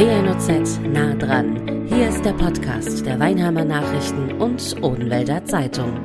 WNOZ 0.00 0.80
nah 0.94 1.12
dran. 1.12 1.86
Hier 1.86 2.08
ist 2.08 2.24
der 2.24 2.32
Podcast 2.32 3.04
der 3.04 3.20
Weinheimer 3.20 3.66
Nachrichten 3.66 4.32
und 4.40 4.82
Odenwälder 4.82 5.44
Zeitung. 5.44 6.00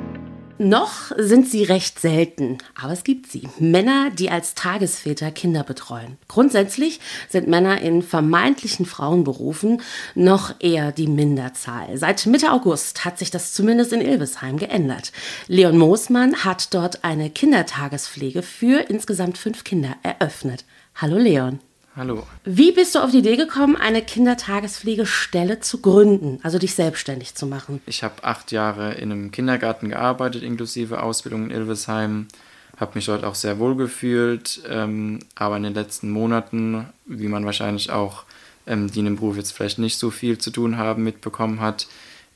Noch 0.58 1.14
sind 1.16 1.48
sie 1.48 1.64
recht 1.64 2.02
selten, 2.02 2.58
aber 2.78 2.92
es 2.92 3.06
gibt 3.06 3.32
sie. 3.32 3.48
Männer, 3.58 4.10
die 4.10 4.30
als 4.30 4.54
Tagesväter 4.54 5.32
Kinder 5.32 5.64
betreuen. 5.64 6.18
Grundsätzlich 6.28 7.00
sind 7.30 7.48
Männer 7.48 7.80
in 7.80 8.02
vermeintlichen 8.02 8.86
Frauenberufen 8.86 9.82
noch 10.14 10.56
eher 10.60 10.92
die 10.92 11.08
Minderzahl. 11.08 11.98
Seit 11.98 12.26
Mitte 12.26 12.52
August 12.52 13.06
hat 13.06 13.18
sich 13.18 13.32
das 13.32 13.54
zumindest 13.54 13.94
in 13.94 14.02
Ilvesheim 14.02 14.58
geändert. 14.58 15.14
Leon 15.48 15.78
Moosmann 15.78 16.44
hat 16.44 16.74
dort 16.74 17.06
eine 17.06 17.30
Kindertagespflege 17.30 18.42
für 18.42 18.90
insgesamt 18.90 19.38
fünf 19.38 19.64
Kinder 19.64 19.96
eröffnet. 20.04 20.66
Hallo 20.96 21.16
Leon. 21.16 21.62
Hallo. 21.98 22.28
Wie 22.44 22.74
bist 22.74 22.94
du 22.94 23.00
auf 23.00 23.12
die 23.12 23.20
Idee 23.20 23.38
gekommen, 23.38 23.78
eine 23.78 24.02
Kindertagespflegestelle 24.02 25.62
zu 25.62 25.80
gründen, 25.80 26.40
also 26.44 26.60
dich 26.60 26.76
selbstständig 26.76 27.36
zu 27.36 27.46
machen? 27.46 27.82
Ich 27.86 28.04
habe 28.04 28.22
acht 28.24 28.52
Jahre 28.52 28.96
in 28.96 29.14
einem 29.14 29.32
Kindergarten 29.32 29.88
gearbeitet, 29.88 30.44
inklusive 30.44 31.02
Ausbildung 31.02 31.46
in 31.46 31.52
Ilvesheim. 31.52 32.28
Habe 32.78 32.92
mich 32.96 33.06
dort 33.06 33.24
auch 33.24 33.36
sehr 33.36 33.60
wohl 33.60 33.78
gefühlt, 33.78 34.62
ähm, 34.68 35.20
aber 35.36 35.56
in 35.56 35.64
den 35.64 35.74
letzten 35.74 36.10
Monaten, 36.10 36.86
wie 37.06 37.30
man 37.30 37.46
wahrscheinlich 37.46 37.92
auch, 37.92 38.24
ähm, 38.68 38.92
die 38.92 39.00
in 39.00 39.06
dem 39.06 39.16
Beruf 39.16 39.38
jetzt 39.38 39.54
vielleicht 39.54 39.80
nicht 39.80 39.98
so 39.98 40.12
viel 40.12 40.38
zu 40.38 40.52
tun 40.52 40.78
haben, 40.78 41.02
mitbekommen 41.06 41.62
hat, 41.62 41.88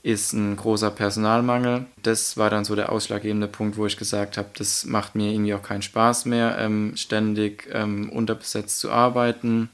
ist 0.02 0.34
ein 0.34 0.55
großer 0.55 0.91
Personalmangel. 0.91 1.85
Das 2.02 2.38
war 2.38 2.49
dann 2.49 2.63
so 2.63 2.76
der 2.76 2.91
ausschlaggebende 2.91 3.48
Punkt, 3.48 3.77
wo 3.77 3.85
ich 3.85 3.98
gesagt 3.98 4.38
habe, 4.38 4.49
das 4.58 4.85
macht 4.85 5.16
mir 5.16 5.31
irgendwie 5.31 5.53
auch 5.53 5.62
keinen 5.62 5.81
Spaß 5.81 6.25
mehr, 6.25 6.58
ähm, 6.58 6.94
ständig 6.95 7.67
ähm, 7.72 8.09
unterbesetzt 8.09 8.80
zu 8.80 8.91
arbeiten. 8.91 9.70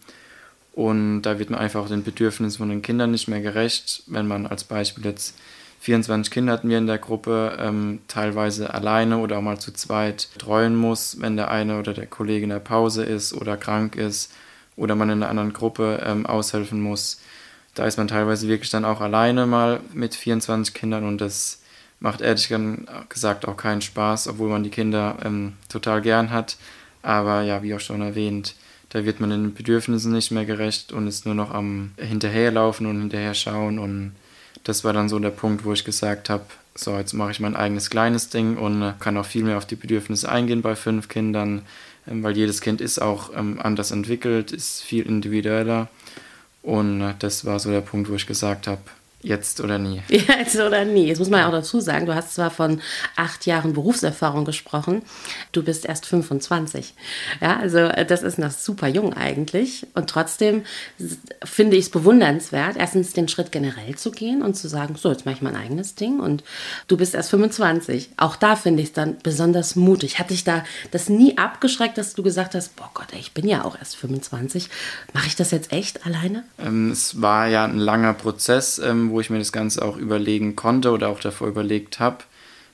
Und 0.73 1.21
da 1.21 1.39
wird 1.39 1.51
man 1.51 1.59
einfach 1.59 1.87
den 1.87 2.03
Bedürfnissen 2.03 2.57
von 2.57 2.69
den 2.69 2.81
Kindern 2.81 3.11
nicht 3.11 3.27
mehr 3.27 3.41
gerecht, 3.41 4.03
wenn 4.07 4.27
man 4.27 4.45
als 4.45 4.63
Beispiel 4.63 5.05
jetzt 5.05 5.35
24 5.79 6.33
Kinder 6.33 6.53
hatten 6.53 6.69
wir 6.69 6.79
in 6.79 6.87
der 6.87 6.97
Gruppe, 6.97 7.57
ähm, 7.59 7.99
teilweise 8.07 8.73
alleine 8.73 9.19
oder 9.19 9.37
auch 9.37 9.43
mal 9.43 9.59
zu 9.59 9.71
zweit 9.71 10.29
treuen 10.39 10.75
muss, 10.75 11.21
wenn 11.21 11.37
der 11.37 11.51
eine 11.51 11.79
oder 11.79 11.93
der 11.93 12.07
Kollege 12.07 12.43
in 12.43 12.49
der 12.49 12.59
Pause 12.59 13.05
ist 13.05 13.33
oder 13.33 13.55
krank 13.55 13.95
ist 13.95 14.33
oder 14.75 14.95
man 14.95 15.11
in 15.11 15.21
einer 15.21 15.29
anderen 15.29 15.53
Gruppe 15.53 16.01
ähm, 16.03 16.25
aushelfen 16.25 16.81
muss 16.81 17.21
da 17.75 17.85
ist 17.85 17.97
man 17.97 18.07
teilweise 18.07 18.47
wirklich 18.47 18.69
dann 18.69 18.85
auch 18.85 19.01
alleine 19.01 19.45
mal 19.45 19.79
mit 19.93 20.15
24 20.15 20.73
Kindern 20.73 21.05
und 21.05 21.21
das 21.21 21.61
macht 21.99 22.21
ehrlich 22.21 22.51
gesagt 23.09 23.47
auch 23.47 23.57
keinen 23.57 23.81
Spaß, 23.81 24.27
obwohl 24.27 24.49
man 24.49 24.63
die 24.63 24.69
Kinder 24.69 25.17
ähm, 25.23 25.53
total 25.69 26.01
gern 26.01 26.31
hat. 26.31 26.57
Aber 27.01 27.41
ja, 27.41 27.63
wie 27.63 27.75
auch 27.75 27.79
schon 27.79 28.01
erwähnt, 28.01 28.55
da 28.89 29.05
wird 29.05 29.19
man 29.19 29.29
den 29.29 29.53
Bedürfnissen 29.53 30.11
nicht 30.11 30.31
mehr 30.31 30.45
gerecht 30.45 30.91
und 30.91 31.07
ist 31.07 31.25
nur 31.25 31.35
noch 31.35 31.51
am 31.51 31.91
Hinterherlaufen 31.97 32.85
und 32.87 32.99
hinterher 32.99 33.33
schauen. 33.33 33.77
Und 33.79 34.13
das 34.63 34.83
war 34.83 34.93
dann 34.93 35.09
so 35.09 35.19
der 35.19 35.29
Punkt, 35.29 35.65
wo 35.65 35.73
ich 35.73 35.85
gesagt 35.85 36.29
habe, 36.29 36.45
so, 36.75 36.97
jetzt 36.97 37.13
mache 37.13 37.31
ich 37.31 37.39
mein 37.39 37.55
eigenes 37.55 37.89
kleines 37.89 38.29
Ding 38.29 38.57
und 38.57 38.81
äh, 38.81 38.93
kann 38.99 39.17
auch 39.17 39.25
viel 39.25 39.43
mehr 39.43 39.57
auf 39.57 39.65
die 39.65 39.75
Bedürfnisse 39.75 40.29
eingehen 40.29 40.61
bei 40.61 40.75
fünf 40.75 41.07
Kindern, 41.07 41.61
ähm, 42.07 42.23
weil 42.23 42.35
jedes 42.35 42.61
Kind 42.61 42.81
ist 42.81 43.01
auch 43.01 43.31
ähm, 43.35 43.59
anders 43.61 43.91
entwickelt, 43.91 44.51
ist 44.51 44.81
viel 44.81 45.05
individueller. 45.05 45.87
Und 46.65 47.15
das 47.19 47.45
war 47.45 47.59
so 47.59 47.69
der 47.69 47.81
Punkt, 47.81 48.09
wo 48.09 48.15
ich 48.15 48.25
gesagt 48.25 48.65
habe, 48.65 48.81
Jetzt 49.21 49.59
oder 49.59 49.79
nie. 49.79 50.03
Jetzt 50.07 50.55
oder 50.55 50.85
nie. 50.85 51.07
Jetzt 51.07 51.17
muss 51.17 51.29
man 51.29 51.39
ja 51.39 51.47
auch 51.47 51.51
dazu 51.51 51.79
sagen, 51.79 52.05
du 52.05 52.13
hast 52.13 52.35
zwar 52.35 52.51
von 52.51 52.79
acht 53.15 53.47
Jahren 53.47 53.73
Berufserfahrung 53.73 54.45
gesprochen, 54.45 55.01
du 55.51 55.63
bist 55.63 55.85
erst 55.85 56.05
25. 56.05 56.93
Ja, 57.41 57.57
also 57.57 57.79
äh, 57.79 58.05
das 58.05 58.21
ist 58.21 58.37
noch 58.37 58.51
super 58.51 58.87
jung 58.87 59.13
eigentlich. 59.13 59.87
Und 59.95 60.11
trotzdem 60.11 60.63
finde 61.43 61.75
ich 61.75 61.85
es 61.85 61.89
bewundernswert, 61.89 62.77
erstens 62.77 63.13
den 63.13 63.27
Schritt 63.27 63.51
generell 63.51 63.95
zu 63.95 64.11
gehen 64.11 64.43
und 64.43 64.55
zu 64.55 64.67
sagen, 64.67 64.95
so, 64.95 65.09
jetzt 65.09 65.25
mache 65.25 65.35
ich 65.35 65.41
mein 65.41 65.55
eigenes 65.55 65.95
Ding 65.95 66.19
und 66.19 66.43
du 66.87 66.95
bist 66.95 67.15
erst 67.15 67.31
25. 67.31 68.11
Auch 68.17 68.35
da 68.35 68.55
finde 68.55 68.83
ich 68.83 68.89
es 68.89 68.93
dann 68.93 69.17
besonders 69.23 69.75
mutig. 69.75 70.19
Hat 70.19 70.29
dich 70.29 70.43
da 70.43 70.63
das 70.91 71.09
nie 71.09 71.35
abgeschreckt, 71.37 71.97
dass 71.97 72.13
du 72.13 72.21
gesagt 72.21 72.53
hast, 72.53 72.75
boah 72.75 72.91
Gott, 72.93 73.07
ey, 73.11 73.19
ich 73.19 73.33
bin 73.33 73.47
ja 73.47 73.65
auch 73.65 73.75
erst 73.77 73.95
25. 73.95 74.69
Mache 75.13 75.27
ich 75.27 75.35
das 75.35 75.49
jetzt 75.49 75.71
echt 75.71 76.05
alleine? 76.05 76.43
Ähm, 76.59 76.91
es 76.91 77.21
war 77.21 77.47
ja 77.47 77.65
ein 77.65 77.79
langer 77.79 78.13
Prozess, 78.13 78.77
ähm, 78.77 79.14
wo 79.15 79.21
ich 79.21 79.29
mir 79.29 79.39
das 79.39 79.53
Ganze 79.53 79.83
auch 79.83 79.95
überlegen 79.95 80.57
konnte 80.57 80.91
oder 80.91 81.07
auch 81.07 81.21
davor 81.21 81.47
überlegt 81.47 82.01
habe. 82.01 82.17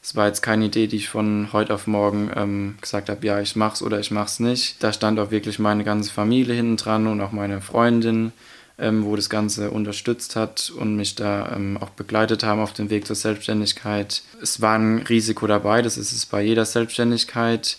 Es 0.02 0.16
war 0.16 0.25
jetzt 0.25 0.41
keine 0.41 0.66
Idee, 0.66 0.88
die 0.88 0.96
ich 0.96 1.07
von 1.07 1.50
heute 1.53 1.72
auf 1.72 1.85
morgen 1.85 2.31
ähm, 2.35 2.78
gesagt 2.81 3.09
habe, 3.09 3.24
ja, 3.28 3.40
ich 3.40 3.56
mach's 3.56 3.84
oder 3.84 4.00
ich 4.00 4.09
mach's 4.09 4.40
nicht. 4.40 4.81
Da 4.81 4.91
stand 4.91 5.19
auch 5.19 5.29
wirklich 5.29 5.59
meine 5.59 5.84
ganze 5.84 6.12
Familie 6.12 6.56
hinten 6.56 6.78
dran 6.78 7.06
und 7.06 7.22
auch 7.22 7.31
meine 7.31 7.62
Freundin, 7.62 8.31
ähm, 8.79 9.06
wo 9.06 9.16
das 9.16 9.29
Ganze 9.29 9.69
unterstützt 9.69 10.35
hat 10.35 10.74
und 10.75 10.96
mich 10.96 11.13
da 11.13 11.53
ähm, 11.56 11.78
auch 11.79 11.90
begleitet 11.90 12.44
haben 12.44 12.59
auf 12.59 12.73
dem 12.73 12.90
Weg 12.90 13.06
zur 13.06 13.16
Selbstständigkeit. 13.16 14.23
Es 14.41 14.62
war 14.62 14.79
ein 14.79 15.03
Risiko 15.03 15.46
dabei, 15.46 15.84
das 15.84 15.96
ist 15.96 16.12
es 16.12 16.25
bei 16.25 16.41
jeder 16.41 16.66
Selbstständigkeit. 16.66 17.78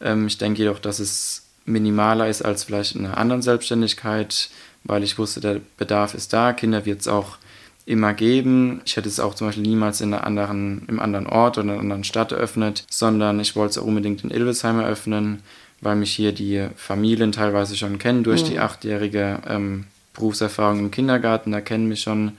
Ähm, 0.00 0.28
ich 0.28 0.38
denke 0.38 0.60
jedoch, 0.60 0.78
dass 0.78 1.00
es 1.00 1.42
minimaler 1.64 2.28
ist 2.28 2.42
als 2.42 2.62
vielleicht 2.62 2.94
in 2.94 3.06
einer 3.06 3.18
anderen 3.18 3.42
Selbstständigkeit, 3.42 4.50
weil 4.84 5.02
ich 5.02 5.18
wusste, 5.18 5.40
der 5.40 5.60
Bedarf 5.76 6.14
ist 6.14 6.32
da. 6.32 6.52
Kinder 6.52 6.86
wird 6.86 7.00
es 7.00 7.08
auch 7.08 7.38
immer 7.86 8.14
geben. 8.14 8.80
Ich 8.84 8.96
hätte 8.96 9.08
es 9.08 9.20
auch 9.20 9.34
zum 9.34 9.48
Beispiel 9.48 9.62
niemals 9.62 10.00
in 10.00 10.14
einer 10.14 10.26
anderen, 10.26 10.82
im 10.88 11.00
anderen 11.00 11.26
Ort 11.26 11.58
oder 11.58 11.64
in 11.64 11.70
einer 11.70 11.80
anderen 11.80 12.04
Stadt 12.04 12.32
eröffnet, 12.32 12.84
sondern 12.90 13.40
ich 13.40 13.56
wollte 13.56 13.72
es 13.72 13.78
auch 13.78 13.86
unbedingt 13.86 14.24
in 14.24 14.30
Ilvesheim 14.30 14.80
eröffnen, 14.80 15.42
weil 15.80 15.96
mich 15.96 16.12
hier 16.12 16.32
die 16.32 16.68
Familien 16.76 17.32
teilweise 17.32 17.76
schon 17.76 17.98
kennen 17.98 18.24
durch 18.24 18.42
mhm. 18.44 18.48
die 18.48 18.58
achtjährige 18.58 19.40
ähm, 19.46 19.84
Berufserfahrung 20.14 20.78
im 20.78 20.90
Kindergarten. 20.90 21.52
Da 21.52 21.60
kennen 21.60 21.88
mich 21.88 22.00
schon 22.00 22.32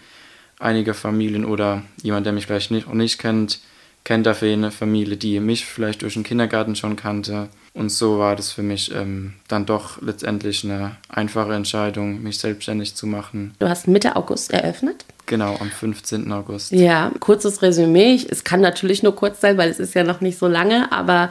einige 0.59 0.93
Familien 0.93 1.45
oder 1.45 1.83
jemand, 2.01 2.25
der 2.25 2.33
mich 2.33 2.47
vielleicht 2.47 2.71
nicht, 2.71 2.87
noch 2.87 2.95
nicht 2.95 3.19
kennt, 3.19 3.59
kennt 4.03 4.25
dafür 4.25 4.51
eine 4.51 4.71
Familie, 4.71 5.17
die 5.17 5.39
mich 5.39 5.65
vielleicht 5.65 6.01
durch 6.01 6.13
den 6.13 6.23
Kindergarten 6.23 6.75
schon 6.75 6.95
kannte. 6.95 7.49
Und 7.73 7.89
so 7.89 8.19
war 8.19 8.35
das 8.35 8.51
für 8.51 8.63
mich 8.63 8.95
ähm, 8.95 9.33
dann 9.47 9.65
doch 9.65 10.01
letztendlich 10.01 10.63
eine 10.63 10.95
einfache 11.09 11.53
Entscheidung, 11.53 12.23
mich 12.23 12.39
selbstständig 12.39 12.95
zu 12.95 13.05
machen. 13.05 13.53
Du 13.59 13.67
hast 13.67 13.87
Mitte 13.87 14.15
August 14.15 14.51
eröffnet? 14.51 15.05
Genau, 15.27 15.55
am 15.59 15.69
15. 15.69 16.31
August. 16.31 16.71
Ja, 16.71 17.11
kurzes 17.19 17.61
Resümee. 17.61 18.19
Es 18.29 18.43
kann 18.43 18.61
natürlich 18.61 19.01
nur 19.01 19.15
kurz 19.15 19.41
sein, 19.41 19.57
weil 19.57 19.69
es 19.69 19.79
ist 19.79 19.95
ja 19.95 20.03
noch 20.03 20.21
nicht 20.21 20.37
so 20.37 20.47
lange, 20.47 20.91
aber 20.91 21.29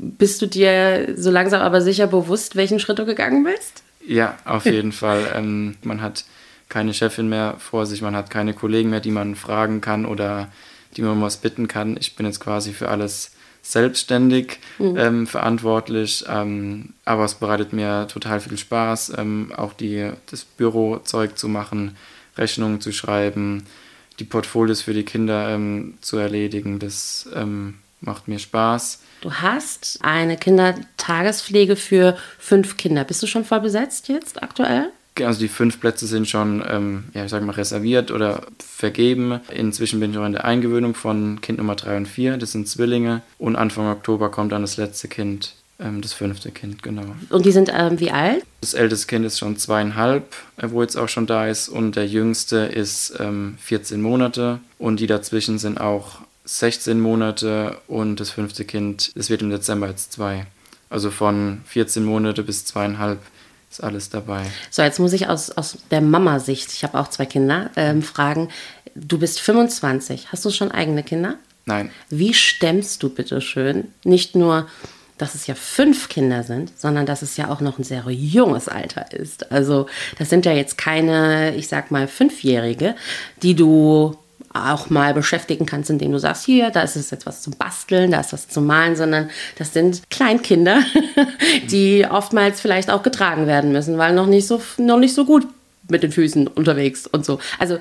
bist 0.00 0.40
du 0.42 0.46
dir 0.46 1.14
so 1.16 1.30
langsam 1.30 1.60
aber 1.60 1.80
sicher 1.80 2.06
bewusst, 2.06 2.54
welchen 2.54 2.78
Schritt 2.78 2.98
du 2.98 3.06
gegangen 3.06 3.44
bist? 3.44 3.82
Ja, 4.06 4.38
auf 4.44 4.64
jeden 4.66 4.92
Fall. 4.92 5.32
Ähm, 5.34 5.76
man 5.82 6.02
hat 6.02 6.24
keine 6.68 6.94
Chefin 6.94 7.28
mehr 7.28 7.56
vor 7.58 7.86
sich, 7.86 8.00
man 8.00 8.16
hat 8.16 8.30
keine 8.30 8.54
Kollegen 8.54 8.90
mehr, 8.90 9.00
die 9.00 9.10
man 9.10 9.34
fragen 9.34 9.80
kann 9.80 10.06
oder 10.06 10.48
die 10.96 11.02
man 11.02 11.20
was 11.20 11.38
bitten 11.38 11.68
kann. 11.68 11.96
Ich 11.98 12.16
bin 12.16 12.26
jetzt 12.26 12.40
quasi 12.40 12.72
für 12.72 12.88
alles 12.88 13.32
selbstständig 13.62 14.58
mhm. 14.78 14.96
ähm, 14.96 15.26
verantwortlich, 15.26 16.24
ähm, 16.28 16.94
aber 17.04 17.24
es 17.24 17.34
bereitet 17.34 17.72
mir 17.72 18.08
total 18.08 18.40
viel 18.40 18.58
Spaß, 18.58 19.12
ähm, 19.18 19.52
auch 19.56 19.72
die, 19.72 20.10
das 20.30 20.44
Bürozeug 20.44 21.38
zu 21.38 21.48
machen, 21.48 21.96
Rechnungen 22.36 22.80
zu 22.80 22.92
schreiben, 22.92 23.64
die 24.18 24.24
Portfolios 24.24 24.82
für 24.82 24.94
die 24.94 25.04
Kinder 25.04 25.50
ähm, 25.50 25.94
zu 26.00 26.16
erledigen. 26.18 26.78
Das 26.78 27.28
ähm, 27.34 27.74
macht 28.00 28.28
mir 28.28 28.38
Spaß. 28.38 29.00
Du 29.20 29.32
hast 29.32 29.98
eine 30.02 30.36
Kindertagespflege 30.36 31.76
für 31.76 32.16
fünf 32.38 32.76
Kinder. 32.76 33.04
Bist 33.04 33.22
du 33.22 33.26
schon 33.26 33.44
voll 33.44 33.60
besetzt 33.60 34.08
jetzt 34.08 34.42
aktuell? 34.42 34.90
Also 35.20 35.40
die 35.40 35.48
fünf 35.48 35.78
Plätze 35.78 36.06
sind 36.06 36.26
schon, 36.28 36.64
ähm, 36.66 37.04
ja, 37.12 37.24
ich 37.24 37.30
sag 37.30 37.42
mal, 37.42 37.52
reserviert 37.52 38.10
oder 38.10 38.46
vergeben. 38.58 39.40
Inzwischen 39.54 40.00
bin 40.00 40.10
ich 40.10 40.18
auch 40.18 40.24
in 40.24 40.32
der 40.32 40.46
Eingewöhnung 40.46 40.94
von 40.94 41.40
Kind 41.42 41.58
Nummer 41.58 41.76
drei 41.76 41.96
und 41.98 42.08
vier. 42.08 42.38
Das 42.38 42.52
sind 42.52 42.66
Zwillinge. 42.66 43.20
Und 43.38 43.56
Anfang 43.56 43.90
Oktober 43.90 44.30
kommt 44.30 44.52
dann 44.52 44.62
das 44.62 44.78
letzte 44.78 45.08
Kind. 45.08 45.54
Ähm, 45.82 46.00
das 46.00 46.12
fünfte 46.12 46.50
Kind, 46.50 46.82
genau. 46.82 47.14
Und 47.30 47.44
die 47.44 47.52
sind 47.52 47.70
ähm, 47.74 47.98
wie 47.98 48.10
alt? 48.10 48.44
Das 48.60 48.74
älteste 48.74 49.06
Kind 49.06 49.24
ist 49.24 49.38
schon 49.38 49.56
zweieinhalb, 49.56 50.34
äh, 50.56 50.68
wo 50.70 50.82
jetzt 50.82 50.96
auch 50.96 51.08
schon 51.08 51.26
da 51.26 51.46
ist. 51.46 51.68
Und 51.68 51.96
der 51.96 52.06
jüngste 52.06 52.58
ist 52.58 53.14
ähm, 53.18 53.56
14 53.60 54.00
Monate. 54.00 54.60
Und 54.78 55.00
die 55.00 55.06
dazwischen 55.06 55.58
sind 55.58 55.80
auch 55.80 56.20
16 56.44 57.00
Monate. 57.00 57.78
Und 57.88 58.20
das 58.20 58.30
fünfte 58.30 58.64
Kind, 58.64 59.12
das 59.16 59.30
wird 59.30 59.42
im 59.42 59.50
Dezember 59.50 59.88
jetzt 59.88 60.12
zwei. 60.12 60.46
Also 60.90 61.10
von 61.10 61.62
14 61.66 62.04
Monate 62.04 62.42
bis 62.42 62.64
zweieinhalb 62.64 63.18
ist 63.70 63.82
alles 63.82 64.10
dabei. 64.10 64.44
So, 64.70 64.82
jetzt 64.82 65.00
muss 65.00 65.14
ich 65.14 65.28
aus, 65.28 65.50
aus 65.50 65.78
der 65.90 66.02
Mama-Sicht, 66.02 66.72
ich 66.72 66.84
habe 66.84 66.98
auch 66.98 67.08
zwei 67.08 67.26
Kinder, 67.26 67.70
ähm, 67.76 68.02
fragen. 68.02 68.50
Du 68.94 69.18
bist 69.18 69.40
25. 69.40 70.30
Hast 70.30 70.44
du 70.44 70.50
schon 70.50 70.70
eigene 70.70 71.02
Kinder? 71.02 71.36
Nein. 71.64 71.90
Wie 72.10 72.34
stemmst 72.34 73.02
du 73.02 73.08
bitte 73.08 73.40
schön 73.40 73.88
nicht 74.04 74.36
nur 74.36 74.66
dass 75.18 75.34
es 75.34 75.46
ja 75.46 75.54
fünf 75.54 76.08
Kinder 76.08 76.42
sind, 76.42 76.72
sondern 76.78 77.06
dass 77.06 77.22
es 77.22 77.36
ja 77.36 77.48
auch 77.48 77.60
noch 77.60 77.78
ein 77.78 77.84
sehr 77.84 78.04
junges 78.10 78.68
Alter 78.68 79.12
ist. 79.12 79.52
Also 79.52 79.86
das 80.18 80.30
sind 80.30 80.46
ja 80.46 80.52
jetzt 80.52 80.78
keine, 80.78 81.54
ich 81.54 81.68
sag 81.68 81.90
mal, 81.90 82.08
Fünfjährige, 82.08 82.94
die 83.42 83.54
du 83.54 84.16
auch 84.54 84.90
mal 84.90 85.14
beschäftigen 85.14 85.66
kannst, 85.66 85.90
indem 85.90 86.12
du 86.12 86.18
sagst, 86.18 86.44
hier, 86.44 86.70
da 86.70 86.82
ist 86.82 86.96
es 86.96 87.10
jetzt 87.10 87.26
was 87.26 87.42
zum 87.42 87.54
Basteln, 87.54 88.10
da 88.10 88.20
ist 88.20 88.32
was 88.32 88.48
zum 88.48 88.66
Malen, 88.66 88.96
sondern 88.96 89.30
das 89.56 89.72
sind 89.72 90.02
Kleinkinder, 90.10 90.82
die 91.70 92.06
oftmals 92.08 92.60
vielleicht 92.60 92.90
auch 92.90 93.02
getragen 93.02 93.46
werden 93.46 93.72
müssen, 93.72 93.98
weil 93.98 94.14
noch 94.14 94.26
nicht 94.26 94.46
so, 94.46 94.60
noch 94.76 94.98
nicht 94.98 95.14
so 95.14 95.24
gut 95.24 95.46
mit 95.88 96.02
den 96.02 96.12
Füßen 96.12 96.48
unterwegs 96.48 97.06
und 97.06 97.24
so. 97.24 97.38
Also 97.58 97.78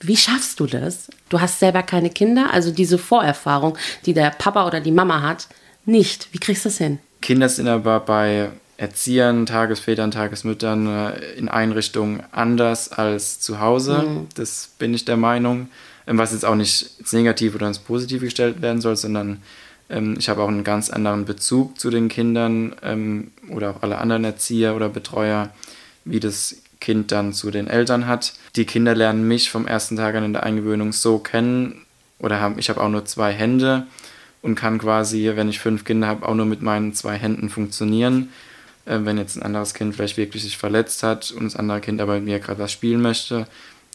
wie 0.00 0.16
schaffst 0.16 0.60
du 0.60 0.66
das? 0.66 1.08
Du 1.28 1.40
hast 1.40 1.60
selber 1.60 1.82
keine 1.82 2.10
Kinder, 2.10 2.52
also 2.52 2.70
diese 2.72 2.98
Vorerfahrung, 2.98 3.78
die 4.04 4.14
der 4.14 4.30
Papa 4.30 4.66
oder 4.66 4.80
die 4.80 4.90
Mama 4.90 5.22
hat, 5.22 5.46
nicht. 5.84 6.28
Wie 6.32 6.38
kriegst 6.38 6.64
du 6.64 6.68
das 6.68 6.78
hin? 6.78 6.98
Kinder 7.20 7.48
sind 7.48 7.68
aber 7.68 8.00
bei 8.00 8.50
Erziehern, 8.76 9.46
Tagesvätern, 9.46 10.10
Tagesmüttern 10.10 10.86
äh, 10.86 11.32
in 11.34 11.48
Einrichtungen 11.48 12.22
anders 12.32 12.90
als 12.90 13.40
zu 13.40 13.60
Hause. 13.60 13.98
Mhm. 13.98 14.26
Das 14.34 14.70
bin 14.78 14.92
ich 14.92 15.04
der 15.04 15.16
Meinung. 15.16 15.68
Ähm, 16.06 16.18
was 16.18 16.32
jetzt 16.32 16.44
auch 16.44 16.54
nicht 16.54 16.98
ins 16.98 17.12
Negative 17.12 17.56
oder 17.56 17.68
ins 17.68 17.78
Positive 17.78 18.24
gestellt 18.24 18.60
werden 18.60 18.80
soll, 18.80 18.96
sondern 18.96 19.40
ähm, 19.88 20.16
ich 20.18 20.28
habe 20.28 20.42
auch 20.42 20.48
einen 20.48 20.64
ganz 20.64 20.90
anderen 20.90 21.24
Bezug 21.24 21.78
zu 21.78 21.90
den 21.90 22.08
Kindern 22.08 22.74
ähm, 22.82 23.30
oder 23.48 23.70
auch 23.70 23.82
alle 23.82 23.98
anderen 23.98 24.24
Erzieher 24.24 24.74
oder 24.74 24.88
Betreuer, 24.88 25.50
wie 26.04 26.20
das 26.20 26.56
Kind 26.80 27.12
dann 27.12 27.32
zu 27.32 27.52
den 27.52 27.68
Eltern 27.68 28.08
hat. 28.08 28.32
Die 28.56 28.64
Kinder 28.64 28.94
lernen 28.94 29.28
mich 29.28 29.50
vom 29.50 29.68
ersten 29.68 29.96
Tag 29.96 30.16
an 30.16 30.24
in 30.24 30.32
der 30.32 30.42
Eingewöhnung 30.42 30.92
so 30.92 31.18
kennen 31.18 31.86
oder 32.18 32.40
haben, 32.40 32.58
ich 32.58 32.68
habe 32.68 32.80
auch 32.80 32.88
nur 32.88 33.04
zwei 33.04 33.32
Hände 33.32 33.86
und 34.42 34.56
kann 34.56 34.78
quasi, 34.78 35.30
wenn 35.34 35.48
ich 35.48 35.60
fünf 35.60 35.84
Kinder 35.84 36.08
habe, 36.08 36.28
auch 36.28 36.34
nur 36.34 36.46
mit 36.46 36.62
meinen 36.62 36.94
zwei 36.94 37.16
Händen 37.16 37.48
funktionieren. 37.48 38.28
Äh, 38.84 38.98
wenn 39.02 39.18
jetzt 39.18 39.36
ein 39.36 39.42
anderes 39.42 39.74
Kind 39.74 39.94
vielleicht 39.94 40.16
wirklich 40.16 40.42
sich 40.42 40.58
verletzt 40.58 41.02
hat 41.02 41.30
und 41.30 41.44
das 41.44 41.56
andere 41.56 41.80
Kind 41.80 42.00
aber 42.00 42.14
mit 42.16 42.24
mir 42.24 42.40
gerade 42.40 42.60
was 42.60 42.72
spielen 42.72 43.00
möchte, 43.00 43.46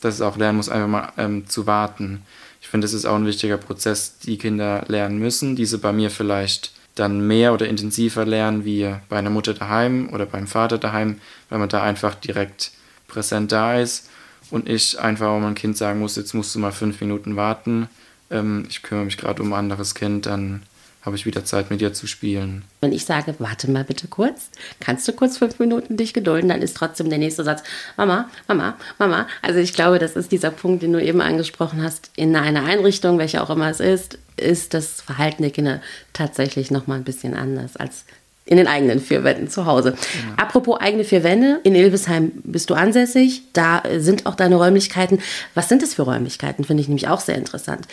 dass 0.01 0.15
es 0.15 0.21
auch 0.21 0.37
lernen 0.37 0.57
muss, 0.57 0.69
einfach 0.69 0.87
mal 0.87 1.11
ähm, 1.17 1.47
zu 1.47 1.67
warten. 1.67 2.21
Ich 2.61 2.69
finde, 2.69 2.85
das 2.85 2.93
ist 2.93 3.05
auch 3.05 3.15
ein 3.15 3.25
wichtiger 3.25 3.57
Prozess, 3.57 4.17
die 4.19 4.37
Kinder 4.37 4.83
lernen 4.87 5.19
müssen, 5.19 5.55
diese 5.55 5.77
bei 5.77 5.91
mir 5.91 6.09
vielleicht 6.09 6.71
dann 6.95 7.25
mehr 7.27 7.53
oder 7.53 7.67
intensiver 7.67 8.25
lernen 8.25 8.65
wie 8.65 8.93
bei 9.09 9.17
einer 9.17 9.29
Mutter 9.29 9.53
daheim 9.53 10.09
oder 10.11 10.25
beim 10.25 10.47
Vater 10.47 10.77
daheim, 10.77 11.19
weil 11.49 11.59
man 11.59 11.69
da 11.69 11.83
einfach 11.83 12.15
direkt 12.15 12.71
präsent 13.07 13.51
da 13.51 13.79
ist 13.79 14.09
und 14.49 14.67
ich 14.67 14.99
einfach 14.99 15.27
auch 15.27 15.39
mein 15.39 15.55
Kind 15.55 15.77
sagen 15.77 15.99
muss, 15.99 16.15
jetzt 16.15 16.33
musst 16.33 16.55
du 16.55 16.59
mal 16.59 16.71
fünf 16.71 16.99
Minuten 17.01 17.35
warten, 17.35 17.89
ähm, 18.31 18.65
ich 18.69 18.81
kümmere 18.81 19.05
mich 19.05 19.17
gerade 19.17 19.41
um 19.41 19.53
ein 19.53 19.59
anderes 19.59 19.95
Kind, 19.95 20.25
dann 20.25 20.63
habe 21.07 21.15
ich 21.15 21.25
wieder 21.25 21.45
Zeit 21.45 21.71
mit 21.71 21.79
dir 21.79 21.93
zu 21.93 22.05
spielen. 22.05 22.65
Wenn 22.81 22.91
ich 22.91 23.05
sage, 23.05 23.33
warte 23.39 23.71
mal 23.71 23.85
bitte 23.85 24.09
kurz, 24.09 24.49
kannst 24.81 25.07
du 25.07 25.13
kurz 25.13 25.37
fünf 25.37 25.57
Minuten 25.57 25.95
dich 25.95 26.13
gedulden, 26.13 26.49
dann 26.49 26.61
ist 26.61 26.75
trotzdem 26.75 27.09
der 27.09 27.17
nächste 27.17 27.45
Satz, 27.45 27.63
Mama, 27.95 28.29
Mama, 28.47 28.75
Mama. 28.99 29.25
Also 29.41 29.59
ich 29.59 29.73
glaube, 29.73 29.99
das 29.99 30.17
ist 30.17 30.33
dieser 30.33 30.51
Punkt, 30.51 30.83
den 30.83 30.91
du 30.91 31.01
eben 31.01 31.21
angesprochen 31.21 31.81
hast. 31.81 32.11
In 32.17 32.35
einer 32.35 32.65
Einrichtung, 32.65 33.19
welche 33.19 33.41
auch 33.41 33.49
immer 33.49 33.69
es 33.69 33.79
ist, 33.79 34.19
ist 34.35 34.73
das 34.73 34.99
Verhalten 34.99 35.43
der 35.43 35.51
Kinder 35.51 35.81
tatsächlich 36.11 36.71
nochmal 36.71 36.97
ein 36.97 37.05
bisschen 37.05 37.33
anders 37.33 37.77
als 37.77 38.03
in 38.47 38.57
den 38.57 38.67
eigenen 38.67 38.99
vier 38.99 39.23
Wänden 39.23 39.49
zu 39.49 39.65
Hause. 39.65 39.89
Ja. 39.91 40.43
Apropos 40.43 40.79
eigene 40.79 41.03
vier 41.03 41.23
Wände, 41.23 41.59
in 41.63 41.75
Ilvesheim 41.75 42.31
bist 42.43 42.69
du 42.69 42.73
ansässig, 42.73 43.43
da 43.53 43.83
sind 43.97 44.25
auch 44.25 44.35
deine 44.35 44.55
Räumlichkeiten. 44.55 45.19
Was 45.53 45.69
sind 45.69 45.83
das 45.83 45.93
für 45.93 46.03
Räumlichkeiten? 46.03 46.63
Finde 46.63 46.81
ich 46.81 46.87
nämlich 46.87 47.07
auch 47.07 47.19
sehr 47.19 47.35
interessant. 47.35 47.87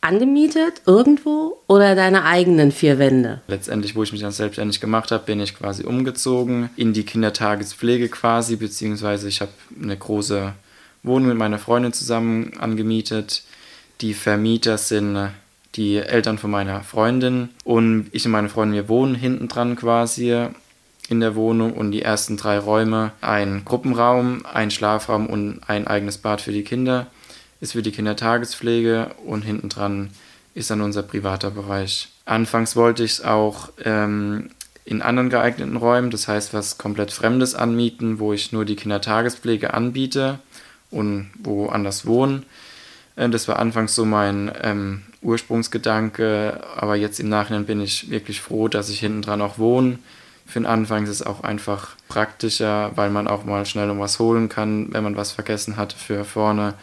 Angemietet 0.00 0.82
irgendwo 0.86 1.58
oder 1.66 1.94
deine 1.94 2.24
eigenen 2.24 2.72
vier 2.72 2.98
Wände? 2.98 3.42
Letztendlich, 3.48 3.96
wo 3.96 4.02
ich 4.02 4.12
mich 4.12 4.20
dann 4.20 4.32
selbstständig 4.32 4.80
gemacht 4.80 5.10
habe, 5.10 5.24
bin 5.24 5.40
ich 5.40 5.56
quasi 5.56 5.84
umgezogen 5.84 6.70
in 6.76 6.92
die 6.92 7.02
Kindertagespflege 7.02 8.08
quasi, 8.08 8.56
beziehungsweise 8.56 9.28
ich 9.28 9.40
habe 9.40 9.50
eine 9.82 9.96
große 9.96 10.52
Wohnung 11.02 11.28
mit 11.28 11.36
meiner 11.36 11.58
Freundin 11.58 11.92
zusammen 11.92 12.52
angemietet. 12.58 13.42
Die 14.00 14.14
Vermieter 14.14 14.78
sind 14.78 15.30
die 15.74 15.96
Eltern 15.96 16.38
von 16.38 16.50
meiner 16.50 16.82
Freundin 16.82 17.50
und 17.64 18.08
ich 18.12 18.24
und 18.24 18.32
meine 18.32 18.48
Freundin, 18.48 18.74
wir 18.74 18.88
wohnen 18.88 19.14
hinten 19.14 19.48
dran 19.48 19.76
quasi 19.76 20.48
in 21.08 21.20
der 21.20 21.34
Wohnung 21.34 21.72
und 21.72 21.90
die 21.90 22.02
ersten 22.02 22.36
drei 22.36 22.58
Räume, 22.58 23.12
ein 23.20 23.64
Gruppenraum, 23.64 24.44
ein 24.52 24.70
Schlafraum 24.70 25.26
und 25.26 25.60
ein 25.66 25.86
eigenes 25.86 26.18
Bad 26.18 26.40
für 26.40 26.52
die 26.52 26.64
Kinder, 26.64 27.06
ist 27.60 27.72
für 27.72 27.82
die 27.82 27.92
Kindertagespflege 27.92 29.10
und 29.24 29.42
hinten 29.42 29.68
dran 29.68 30.10
ist 30.54 30.70
dann 30.70 30.80
unser 30.80 31.02
privater 31.02 31.50
Bereich. 31.50 32.08
Anfangs 32.24 32.76
wollte 32.76 33.04
ich 33.04 33.12
es 33.12 33.24
auch 33.24 33.70
ähm, 33.84 34.50
in 34.84 35.02
anderen 35.02 35.30
geeigneten 35.30 35.76
Räumen, 35.76 36.10
das 36.10 36.28
heißt 36.28 36.52
was 36.52 36.78
komplett 36.78 37.10
Fremdes 37.10 37.54
anmieten, 37.54 38.18
wo 38.18 38.32
ich 38.32 38.52
nur 38.52 38.64
die 38.64 38.76
Kindertagespflege 38.76 39.72
anbiete 39.72 40.38
und 40.90 41.30
woanders 41.38 42.06
wohnen. 42.06 42.44
Äh, 43.18 43.28
das 43.28 43.48
war 43.48 43.58
anfangs 43.58 43.94
so 43.94 44.04
mein 44.04 44.50
ähm, 44.62 45.02
Ursprungsgedanke, 45.20 46.60
aber 46.76 46.96
jetzt 46.96 47.20
im 47.20 47.28
Nachhinein 47.28 47.66
bin 47.66 47.80
ich 47.80 48.10
wirklich 48.10 48.40
froh, 48.40 48.68
dass 48.68 48.88
ich 48.88 49.00
hinten 49.00 49.22
dran 49.22 49.42
auch 49.42 49.58
wohne. 49.58 49.98
Für 50.46 50.60
den 50.60 50.66
Anfang 50.66 51.04
ist 51.04 51.10
es 51.10 51.22
auch 51.22 51.42
einfach 51.42 51.96
praktischer, 52.08 52.92
weil 52.94 53.10
man 53.10 53.28
auch 53.28 53.44
mal 53.44 53.66
schnell 53.66 53.90
um 53.90 53.98
was 54.00 54.18
holen 54.18 54.48
kann, 54.48 54.92
wenn 54.94 55.04
man 55.04 55.16
was 55.16 55.32
vergessen 55.32 55.76
hat 55.76 55.92
für 55.92 56.24
vorne 56.24 56.74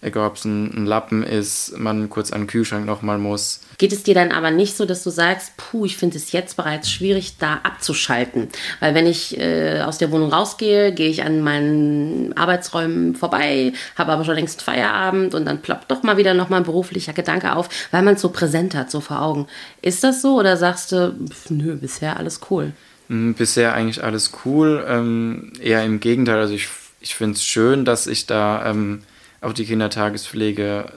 egal 0.00 0.28
ob 0.28 0.36
es 0.36 0.44
ein, 0.44 0.72
ein, 0.74 0.86
Lappen 0.86 1.22
ist, 1.22 1.76
man 1.76 2.08
kurz 2.08 2.32
an 2.32 2.42
den 2.42 2.46
Kühlschrank 2.46 2.86
nochmal 2.86 3.18
muss. 3.18 3.60
Geht 3.78 3.92
es 3.92 4.02
dir 4.02 4.14
dann 4.14 4.32
aber 4.32 4.50
nicht 4.50 4.76
so, 4.76 4.84
dass 4.84 5.02
du 5.02 5.10
sagst, 5.10 5.56
puh, 5.56 5.84
ich 5.84 5.96
finde 5.96 6.16
es 6.16 6.32
jetzt 6.32 6.56
bereits 6.56 6.90
schwierig, 6.90 7.36
da 7.38 7.60
abzuschalten? 7.62 8.48
Weil 8.80 8.94
wenn 8.94 9.06
ich 9.06 9.38
äh, 9.38 9.80
aus 9.80 9.98
der 9.98 10.10
Wohnung 10.10 10.32
rausgehe, 10.32 10.92
gehe 10.92 11.08
ich 11.08 11.24
an 11.24 11.42
meinen 11.42 12.36
Arbeitsräumen 12.36 13.14
vorbei, 13.16 13.72
habe 13.96 14.12
aber 14.12 14.24
schon 14.24 14.34
längst 14.34 14.62
Feierabend 14.62 15.34
und 15.34 15.44
dann 15.44 15.62
ploppt 15.62 15.90
doch 15.90 16.02
mal 16.02 16.16
wieder 16.16 16.34
nochmal 16.34 16.60
ein 16.60 16.66
beruflicher 16.66 17.12
Gedanke 17.12 17.56
auf, 17.56 17.68
weil 17.90 18.02
man 18.02 18.14
es 18.14 18.20
so 18.20 18.30
präsent 18.30 18.74
hat, 18.74 18.90
so 18.90 19.00
vor 19.00 19.20
Augen. 19.20 19.46
Ist 19.82 20.04
das 20.04 20.22
so 20.22 20.38
oder 20.38 20.56
sagst 20.56 20.92
du, 20.92 21.14
pf, 21.28 21.50
nö, 21.50 21.76
bisher 21.76 22.16
alles 22.16 22.40
cool? 22.50 22.72
Hm, 23.08 23.34
bisher 23.34 23.74
eigentlich 23.74 24.02
alles 24.04 24.32
cool. 24.44 24.84
Ähm, 24.86 25.52
eher 25.60 25.84
im 25.84 25.98
Gegenteil, 25.98 26.38
also 26.38 26.54
ich, 26.54 26.68
ich 27.00 27.16
finde 27.16 27.34
es 27.34 27.44
schön, 27.44 27.84
dass 27.84 28.06
ich 28.06 28.26
da... 28.26 28.70
Ähm, 28.70 29.02
auch 29.40 29.52
die 29.52 29.64
Kindertagespflege 29.64 30.92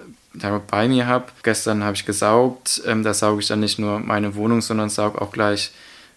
bei 0.67 0.87
mir 0.87 1.07
habe. 1.07 1.25
Gestern 1.43 1.83
habe 1.83 1.95
ich 1.95 2.05
gesaugt. 2.05 2.81
Ähm, 2.85 3.03
da 3.03 3.13
sauge 3.13 3.41
ich 3.41 3.47
dann 3.47 3.59
nicht 3.59 3.79
nur 3.79 3.99
meine 3.99 4.35
Wohnung, 4.35 4.61
sondern 4.61 4.89
sauge 4.89 5.21
auch 5.21 5.31
gleich 5.31 5.71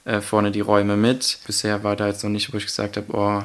äh, 0.04 0.20
vorne 0.20 0.50
die 0.50 0.60
Räume 0.60 0.96
mit. 0.96 1.38
Bisher 1.46 1.82
war 1.82 1.96
da 1.96 2.06
jetzt 2.06 2.22
noch 2.22 2.30
nicht, 2.30 2.52
wo 2.52 2.56
ich 2.56 2.66
gesagt 2.66 2.96
habe, 2.96 3.12
oh, 3.12 3.42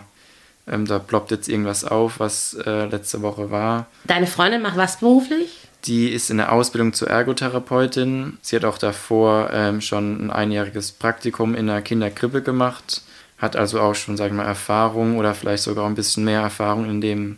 ähm, 0.71 0.85
da 0.85 0.99
ploppt 0.99 1.31
jetzt 1.31 1.49
irgendwas 1.49 1.83
auf, 1.83 2.19
was 2.19 2.53
äh, 2.65 2.85
letzte 2.85 3.21
Woche 3.21 3.51
war. 3.51 3.87
Deine 4.05 4.27
Freundin 4.27 4.61
macht 4.61 4.77
was 4.77 4.99
beruflich? 4.99 5.67
Die 5.85 6.09
ist 6.09 6.29
in 6.29 6.37
der 6.37 6.51
Ausbildung 6.51 6.93
zur 6.93 7.09
Ergotherapeutin. 7.09 8.37
Sie 8.41 8.55
hat 8.55 8.65
auch 8.65 8.77
davor 8.77 9.49
ähm, 9.53 9.81
schon 9.81 10.25
ein 10.25 10.31
einjähriges 10.31 10.91
Praktikum 10.91 11.55
in 11.55 11.67
der 11.67 11.81
Kinderkrippe 11.81 12.41
gemacht, 12.41 13.01
hat 13.37 13.55
also 13.55 13.79
auch 13.79 13.95
schon, 13.95 14.17
sage 14.17 14.31
ich 14.31 14.35
mal, 14.35 14.45
Erfahrung 14.45 15.17
oder 15.17 15.33
vielleicht 15.33 15.63
sogar 15.63 15.87
ein 15.87 15.95
bisschen 15.95 16.25
mehr 16.25 16.41
Erfahrung 16.41 16.89
in 16.89 16.99
dem 16.99 17.37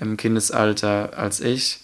im 0.00 0.16
Kindesalter 0.16 1.10
als 1.16 1.40
ich. 1.40 1.80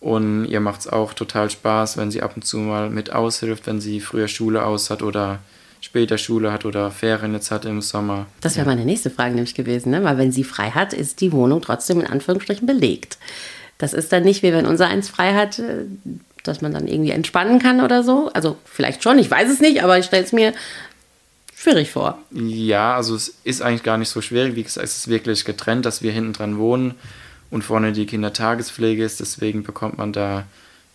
Und 0.00 0.44
ihr 0.44 0.60
macht 0.60 0.80
es 0.80 0.86
auch 0.86 1.14
total 1.14 1.48
Spaß, 1.48 1.96
wenn 1.96 2.10
sie 2.10 2.20
ab 2.20 2.32
und 2.36 2.44
zu 2.44 2.58
mal 2.58 2.90
mit 2.90 3.10
aushilft, 3.10 3.66
wenn 3.66 3.80
sie 3.80 4.00
früher 4.00 4.28
Schule 4.28 4.64
aus 4.64 4.90
hat 4.90 5.02
oder 5.02 5.38
später 5.80 6.18
Schule 6.18 6.52
hat 6.52 6.64
oder 6.64 6.90
Ferien 6.90 7.32
jetzt 7.32 7.50
hat 7.50 7.64
im 7.64 7.80
Sommer. 7.80 8.26
Das 8.42 8.56
wäre 8.56 8.66
meine 8.66 8.84
nächste 8.84 9.10
Frage 9.10 9.34
nämlich 9.34 9.54
gewesen, 9.54 9.90
ne? 9.90 10.04
weil 10.04 10.18
wenn 10.18 10.32
sie 10.32 10.44
frei 10.44 10.70
hat, 10.70 10.92
ist 10.92 11.20
die 11.20 11.32
Wohnung 11.32 11.62
trotzdem 11.62 12.00
in 12.00 12.06
Anführungsstrichen 12.06 12.66
belegt. 12.66 13.18
Das 13.78 13.92
ist 13.92 14.12
dann 14.12 14.24
nicht 14.24 14.42
wie 14.42 14.52
wenn 14.52 14.66
unser 14.66 14.88
eins 14.88 15.08
frei 15.08 15.34
hat, 15.34 15.58
äh, 15.58 15.84
dass 16.42 16.60
man 16.60 16.72
dann 16.72 16.86
irgendwie 16.86 17.10
entspannen 17.10 17.58
kann 17.58 17.80
oder 17.80 18.02
so. 18.02 18.30
Also 18.34 18.56
vielleicht 18.66 19.02
schon, 19.02 19.18
ich 19.18 19.30
weiß 19.30 19.50
es 19.50 19.60
nicht, 19.60 19.82
aber 19.82 19.98
ich 19.98 20.04
stelle 20.04 20.24
es 20.24 20.32
mir 20.32 20.52
schwierig 21.56 21.90
vor. 21.90 22.18
Ja, 22.30 22.94
also 22.94 23.14
es 23.14 23.34
ist 23.44 23.62
eigentlich 23.62 23.82
gar 23.82 23.96
nicht 23.96 24.10
so 24.10 24.20
schwierig. 24.20 24.54
Wie 24.54 24.62
gesagt, 24.62 24.84
es 24.84 24.98
ist 24.98 25.08
wirklich 25.08 25.44
getrennt, 25.44 25.86
dass 25.86 26.02
wir 26.02 26.12
hinten 26.12 26.34
dran 26.34 26.58
wohnen 26.58 26.94
und 27.54 27.62
vorne 27.62 27.92
die 27.92 28.04
Kindertagespflege 28.04 29.04
ist. 29.04 29.20
Deswegen 29.20 29.62
bekommt 29.62 29.96
man 29.96 30.12
da, 30.12 30.44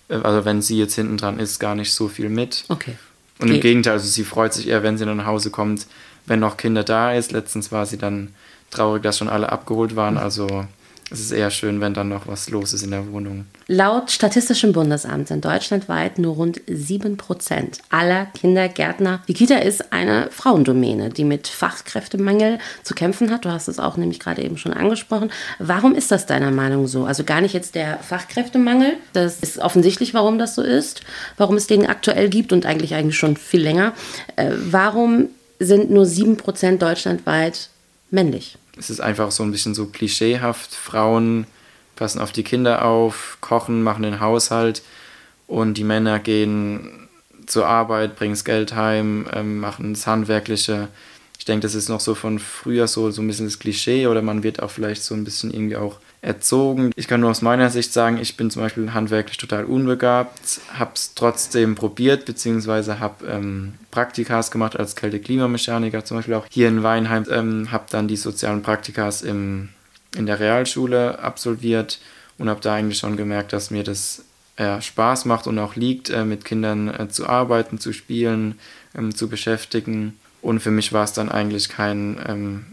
äh, 0.10 0.16
also 0.16 0.44
wenn 0.44 0.62
sie 0.62 0.78
jetzt 0.78 0.94
hinten 0.94 1.16
dran 1.16 1.40
ist, 1.40 1.58
gar 1.60 1.74
nicht 1.74 1.94
so 1.94 2.10
viel 2.10 2.28
mit. 2.28 2.66
Okay. 2.68 2.96
Und 3.40 3.50
im 3.50 3.62
Gegenteil, 3.62 3.94
also 3.94 4.10
sie 4.10 4.26
freut 4.26 4.54
sich 4.54 4.68
eher, 4.68 4.84
wenn 4.84 4.98
sie 4.98 5.06
nach 5.06 5.26
Hause 5.26 5.52
kommt, 5.52 5.88
wenn 6.26 6.42
noch 6.42 6.58
Kinder 6.58 6.84
da 6.84 7.14
ist. 7.14 7.32
Letztens 7.32 7.72
war 7.72 7.86
sie 7.86 7.98
dann 7.98 8.34
traurig, 8.72 9.02
dass 9.04 9.18
schon 9.18 9.30
alle 9.30 9.50
abgeholt 9.50 9.96
waren. 9.96 10.18
Also 10.18 10.66
es 11.12 11.20
ist 11.20 11.32
eher 11.32 11.50
schön, 11.50 11.82
wenn 11.82 11.94
dann 11.94 12.10
noch 12.10 12.28
was 12.28 12.50
los 12.50 12.74
ist 12.74 12.84
in 12.84 12.92
der 12.92 13.12
Wohnung. 13.12 13.46
Laut 13.68 14.12
Statistischem 14.12 14.74
Bundesamt 14.74 15.28
sind 15.28 15.44
deutschlandweit 15.44 16.20
nur 16.20 16.36
rund 16.36 16.62
7% 16.62 17.80
aller 17.90 18.28
Kindergärtner. 18.28 19.22
Die 19.28 19.34
Kita 19.34 19.58
ist 19.58 19.92
eine 19.92 20.30
Frauendomäne, 20.30 21.10
die 21.10 21.24
mit 21.24 21.48
Fachkräftemangel 21.48 22.60
zu 22.84 22.94
kämpfen 22.94 23.32
hat. 23.32 23.46
Du 23.46 23.50
hast 23.50 23.68
es 23.68 23.80
auch 23.80 23.98
nämlich 23.98 24.20
gerade 24.20 24.44
eben 24.44 24.58
schon 24.58 24.74
angesprochen. 24.74 25.32
Warum 25.58 25.96
ist 25.96 26.12
das 26.12 26.28
deiner 26.28 26.52
Meinung 26.52 26.88
so? 26.88 27.06
Also 27.06 27.24
gar 27.24 27.42
nicht 27.42 27.54
jetzt 27.54 27.74
der 27.74 27.98
Fachkräftemangel. 28.00 28.94
Das 29.14 29.40
ist 29.40 29.58
offensichtlich, 29.58 30.14
warum 30.14 30.38
das 30.38 30.54
so 30.54 30.62
ist, 30.62 31.02
warum 31.38 31.56
es 31.56 31.66
den 31.66 31.88
aktuell 31.88 32.30
gibt 32.30 32.54
und 32.54 32.66
eigentlich 32.66 32.94
eigentlich 32.94 33.18
schon 33.18 33.36
viel 33.36 33.62
länger. 33.62 33.94
Äh, 34.36 34.52
warum 34.54 35.30
sind 35.60 35.90
nur 35.90 36.06
7% 36.06 36.78
deutschlandweit 36.78 37.70
männlich? 38.12 38.58
Es 38.80 38.90
ist 38.90 39.02
einfach 39.02 39.32
so 39.32 39.44
ein 39.44 39.52
bisschen 39.52 39.76
so 39.76 39.86
klischeehaft. 39.88 40.74
Frauen 40.74 41.46
passen 41.96 42.20
auf 42.20 42.32
die 42.32 42.44
Kinder 42.44 42.86
auf, 42.86 43.38
kochen, 43.42 43.84
machen 43.84 44.04
den 44.04 44.20
Haushalt 44.22 44.82
und 45.48 45.76
die 45.76 45.84
Männer 45.84 46.20
gehen 46.20 47.08
zur 47.46 47.68
Arbeit, 47.68 48.16
bringen 48.16 48.34
das 48.34 48.46
Geld 48.46 48.76
heim, 48.76 49.28
ähm, 49.34 49.60
machen 49.60 49.94
das 49.94 50.08
Handwerkliche 50.08 50.88
Ich 51.38 51.46
denke, 51.46 51.64
das 51.64 51.76
ist 51.76 51.90
noch 51.90 52.00
so 52.00 52.16
von 52.16 52.40
früher 52.40 52.88
so, 52.88 53.12
so 53.12 53.22
ein 53.22 53.28
bisschen 53.28 53.48
das 53.48 53.60
Klischee 53.60 54.08
oder 54.08 54.22
man 54.22 54.44
wird 54.44 54.62
auch 54.62 54.72
vielleicht 54.72 55.04
so 55.04 55.14
ein 55.14 55.24
bisschen 55.24 55.52
irgendwie 55.54 55.76
auch 55.78 56.00
erzogen. 56.22 56.92
Ich 56.96 57.08
kann 57.08 57.22
nur 57.22 57.30
aus 57.30 57.42
meiner 57.42 57.70
Sicht 57.70 57.94
sagen, 57.94 58.18
ich 58.18 58.36
bin 58.36 58.52
zum 58.52 58.62
Beispiel 58.62 58.94
handwerklich 58.94 59.38
total 59.38 59.66
unbegabt, 59.66 60.60
habe 60.74 60.92
es 60.94 61.14
trotzdem 61.14 61.76
probiert, 61.76 62.26
beziehungsweise 62.26 63.00
habe 63.00 63.26
ähm, 63.28 63.76
Praktikas 63.92 64.52
gemacht 64.52 64.78
als 64.78 64.96
Kälte-Klimamechaniker, 64.96 66.04
zum 66.04 66.18
Beispiel 66.18 66.34
auch 66.34 66.46
hier 66.50 66.68
in 66.68 66.84
Weinheim, 66.84 67.26
ähm, 67.32 67.72
habe 67.72 67.86
dann 67.90 68.08
die 68.08 68.18
sozialen 68.18 68.62
Praktikas 68.62 69.22
im, 69.22 69.70
in 70.16 70.26
der 70.26 70.40
Realschule 70.40 71.20
absolviert 71.20 72.00
und 72.38 72.50
habe 72.50 72.62
da 72.62 72.74
eigentlich 72.74 73.00
schon 73.00 73.16
gemerkt, 73.16 73.54
dass 73.54 73.72
mir 73.72 73.84
das 73.84 74.26
äh, 74.58 74.82
Spaß 74.82 75.24
macht 75.24 75.48
und 75.48 75.58
auch 75.58 75.76
liegt, 75.76 76.10
äh, 76.10 76.26
mit 76.26 76.44
Kindern 76.44 76.90
äh, 76.90 77.08
zu 77.08 77.30
arbeiten, 77.30 77.80
zu 77.80 77.94
spielen, 77.94 78.60
ähm, 78.94 79.16
zu 79.16 79.30
beschäftigen. 79.30 80.20
Und 80.42 80.60
für 80.60 80.72
mich 80.72 80.92
war 80.92 81.04
es 81.04 81.14
dann 81.14 81.30
eigentlich 81.30 81.70
kein, 81.70 82.18
ähm, 82.28 82.66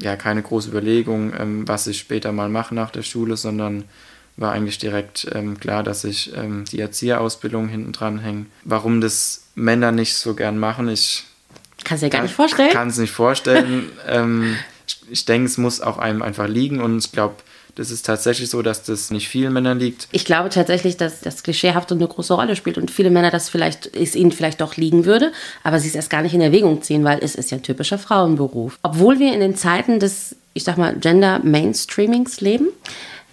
ja, 0.00 0.16
keine 0.16 0.42
große 0.42 0.68
Überlegung, 0.68 1.32
ähm, 1.38 1.68
was 1.68 1.86
ich 1.86 1.98
später 1.98 2.32
mal 2.32 2.48
mache 2.48 2.74
nach 2.74 2.90
der 2.90 3.02
Schule, 3.02 3.36
sondern 3.36 3.84
war 4.36 4.52
eigentlich 4.52 4.78
direkt 4.78 5.26
ähm, 5.34 5.60
klar, 5.60 5.82
dass 5.82 6.04
ich 6.04 6.34
ähm, 6.34 6.64
die 6.72 6.80
Erzieherausbildung 6.80 7.68
hinten 7.68 7.92
dran 7.92 8.18
hänge. 8.18 8.46
Warum 8.64 9.00
das 9.00 9.44
Männer 9.54 9.92
nicht 9.92 10.14
so 10.14 10.34
gern 10.34 10.58
machen, 10.58 10.88
ich 10.88 11.24
kann 11.84 11.96
es 11.96 12.00
dir 12.00 12.10
gar 12.10 12.22
nicht 12.22 12.34
vorstellen. 12.34 12.70
Kann 12.70 12.88
es 12.88 12.98
nicht 12.98 13.12
vorstellen. 13.12 13.90
ähm, 14.08 14.56
ich, 14.86 15.00
ich 15.10 15.24
denke, 15.24 15.46
es 15.46 15.58
muss 15.58 15.80
auch 15.80 15.98
einem 15.98 16.22
einfach 16.22 16.48
liegen 16.48 16.80
und 16.80 17.04
ich 17.04 17.12
glaube, 17.12 17.36
das 17.74 17.90
ist 17.90 18.06
tatsächlich 18.06 18.50
so, 18.50 18.62
dass 18.62 18.82
das 18.82 19.10
nicht 19.10 19.28
vielen 19.28 19.52
Männern 19.52 19.78
liegt. 19.78 20.08
Ich 20.12 20.24
glaube 20.24 20.48
tatsächlich, 20.48 20.96
dass 20.96 21.20
das 21.20 21.42
klischeehaft 21.42 21.92
eine 21.92 22.06
große 22.06 22.34
Rolle 22.34 22.56
spielt 22.56 22.78
und 22.78 22.90
viele 22.90 23.10
Männer 23.10 23.30
das 23.30 23.48
vielleicht, 23.48 23.94
es 23.96 24.14
ihnen 24.14 24.32
vielleicht 24.32 24.60
doch 24.60 24.76
liegen 24.76 25.04
würde, 25.04 25.32
aber 25.62 25.78
sie 25.80 25.88
es 25.88 25.94
erst 25.94 26.10
gar 26.10 26.22
nicht 26.22 26.34
in 26.34 26.40
Erwägung 26.40 26.82
ziehen, 26.82 27.04
weil 27.04 27.18
es 27.22 27.34
ist 27.34 27.50
ja 27.50 27.58
ein 27.58 27.62
typischer 27.62 27.98
Frauenberuf. 27.98 28.78
Obwohl 28.82 29.18
wir 29.18 29.32
in 29.32 29.40
den 29.40 29.56
Zeiten 29.56 30.00
des, 30.00 30.36
ich 30.54 30.64
sag 30.64 30.78
mal, 30.78 30.94
Gender 30.96 31.40
Mainstreamings 31.42 32.40
leben, 32.40 32.68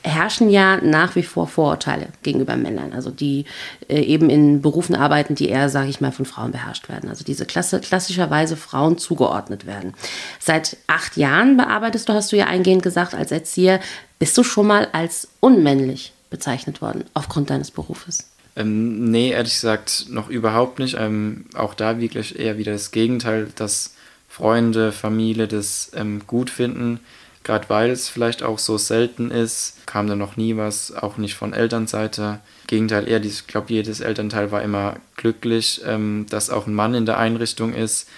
herrschen 0.08 0.50
ja 0.50 0.78
nach 0.78 1.16
wie 1.16 1.24
vor 1.24 1.48
Vorurteile 1.48 2.08
gegenüber 2.24 2.56
Männern, 2.56 2.94
also 2.94 3.12
die 3.12 3.46
äh, 3.88 4.00
eben 4.00 4.30
in 4.30 4.62
Berufen 4.62 4.96
arbeiten, 4.96 5.36
die 5.36 5.50
eher, 5.50 5.70
sage 5.70 5.90
ich 5.90 6.02
mal, 6.02 6.12
von 6.12 6.26
Frauen 6.26 6.52
beherrscht 6.52 6.90
werden. 6.90 7.10
Also 7.10 7.24
diese 7.24 7.46
Klasse, 7.46 7.80
klassischerweise 7.80 8.58
Frauen 8.58 8.98
zugeordnet 8.98 9.66
werden. 9.66 9.94
Seit 10.40 10.78
acht 10.88 11.18
Jahren 11.18 11.58
bearbeitest 11.58 12.10
du, 12.10 12.14
hast 12.14 12.32
du 12.32 12.38
ja 12.38 12.46
eingehend 12.48 12.84
gesagt, 12.84 13.14
als 13.14 13.32
Erzieher. 13.32 13.80
Bist 14.20 14.38
du 14.38 14.44
schon 14.44 14.68
mal 14.68 14.88
als 14.94 15.28
unmännlich 15.40 16.14
bezeichnet 16.30 16.82
worden 16.82 17.04
aufgrund 17.14 17.50
deines 17.50 17.72
Berufes? 17.72 18.30
Ähm, 18.56 19.12
nee, 19.12 19.30
ehrlich 19.30 19.54
gesagt 19.54 20.08
noch 20.10 20.30
überhaupt 20.30 20.80
nicht. 20.80 20.96
Ähm, 21.00 21.46
auch 21.54 21.74
da 21.74 22.00
wirklich 22.00 22.40
eher 22.40 22.58
wieder 22.58 22.72
das 22.72 22.92
Gegenteil, 22.92 23.48
dass 23.56 23.94
Freunde, 24.28 24.92
Familie 24.92 25.48
das 25.48 25.92
ähm, 25.96 26.22
gut 26.26 26.50
finden 26.50 27.00
Gerade 27.48 27.70
weil 27.70 27.92
es 27.92 28.10
vielleicht 28.10 28.44
auch 28.44 28.60
so 28.60 28.78
selten 28.78 29.32
ist, 29.32 29.78
kam 29.86 30.08
da 30.08 30.18
noch 30.18 30.36
nie 30.36 30.58
was, 30.58 30.94
auch 30.94 31.16
nicht 31.16 31.36
von 31.36 31.54
Elternseite. 31.54 32.42
Im 32.64 32.68
Gegenteil, 32.68 33.08
eher, 33.08 33.24
ich 33.24 33.48
glaube, 33.48 33.72
jedes 33.72 34.02
Elternteil 34.02 34.52
war 34.52 34.62
immer 34.64 34.98
glücklich, 35.16 35.80
ähm, 35.86 36.26
dass 36.30 36.50
auch 36.50 36.68
ein 36.68 36.74
Mann 36.74 36.94
in 36.94 37.06
der 37.06 37.18
Einrichtung 37.18 37.74
ist, 37.74 38.10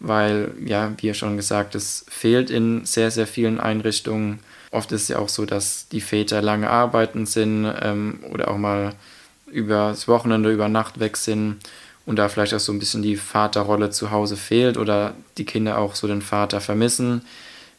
weil, 0.00 0.52
ja, 0.64 0.90
wie 0.96 1.08
ja 1.08 1.12
schon 1.12 1.36
gesagt, 1.36 1.74
es 1.74 2.06
fehlt 2.08 2.48
in 2.48 2.86
sehr, 2.86 3.10
sehr 3.10 3.26
vielen 3.26 3.60
Einrichtungen. 3.60 4.38
Oft 4.70 4.90
ist 4.92 5.02
es 5.02 5.08
ja 5.08 5.18
auch 5.18 5.28
so, 5.28 5.44
dass 5.44 5.88
die 5.88 6.00
Väter 6.00 6.40
lange 6.40 6.70
arbeiten 6.70 7.26
sind 7.26 7.70
ähm, 7.82 8.20
oder 8.32 8.48
auch 8.48 8.56
mal 8.56 8.94
über 9.52 9.90
das 9.90 10.08
Wochenende, 10.08 10.50
über 10.50 10.70
Nacht 10.70 10.98
weg 10.98 11.18
sind 11.18 11.58
und 12.06 12.16
da 12.16 12.30
vielleicht 12.30 12.54
auch 12.54 12.58
so 12.58 12.72
ein 12.72 12.78
bisschen 12.78 13.02
die 13.02 13.16
Vaterrolle 13.16 13.90
zu 13.90 14.12
Hause 14.12 14.38
fehlt 14.38 14.78
oder 14.78 15.12
die 15.36 15.44
Kinder 15.44 15.76
auch 15.76 15.94
so 15.94 16.06
den 16.06 16.22
Vater 16.22 16.62
vermissen 16.62 17.20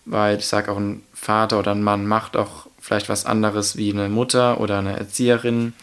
weil 0.10 0.40
ich 0.40 0.48
sage 0.48 0.72
auch, 0.72 0.78
ein 0.78 1.04
Vater 1.14 1.60
oder 1.60 1.72
ein 1.72 1.84
Mann 1.84 2.08
macht 2.08 2.36
auch 2.36 2.68
vielleicht 2.80 3.10
was 3.10 3.26
anderes 3.26 3.78
wie 3.78 3.94
eine 3.94 4.10
Mutter 4.10 4.60
oder 4.60 4.80
eine 4.80 4.98
Erzieherin. 4.98 5.74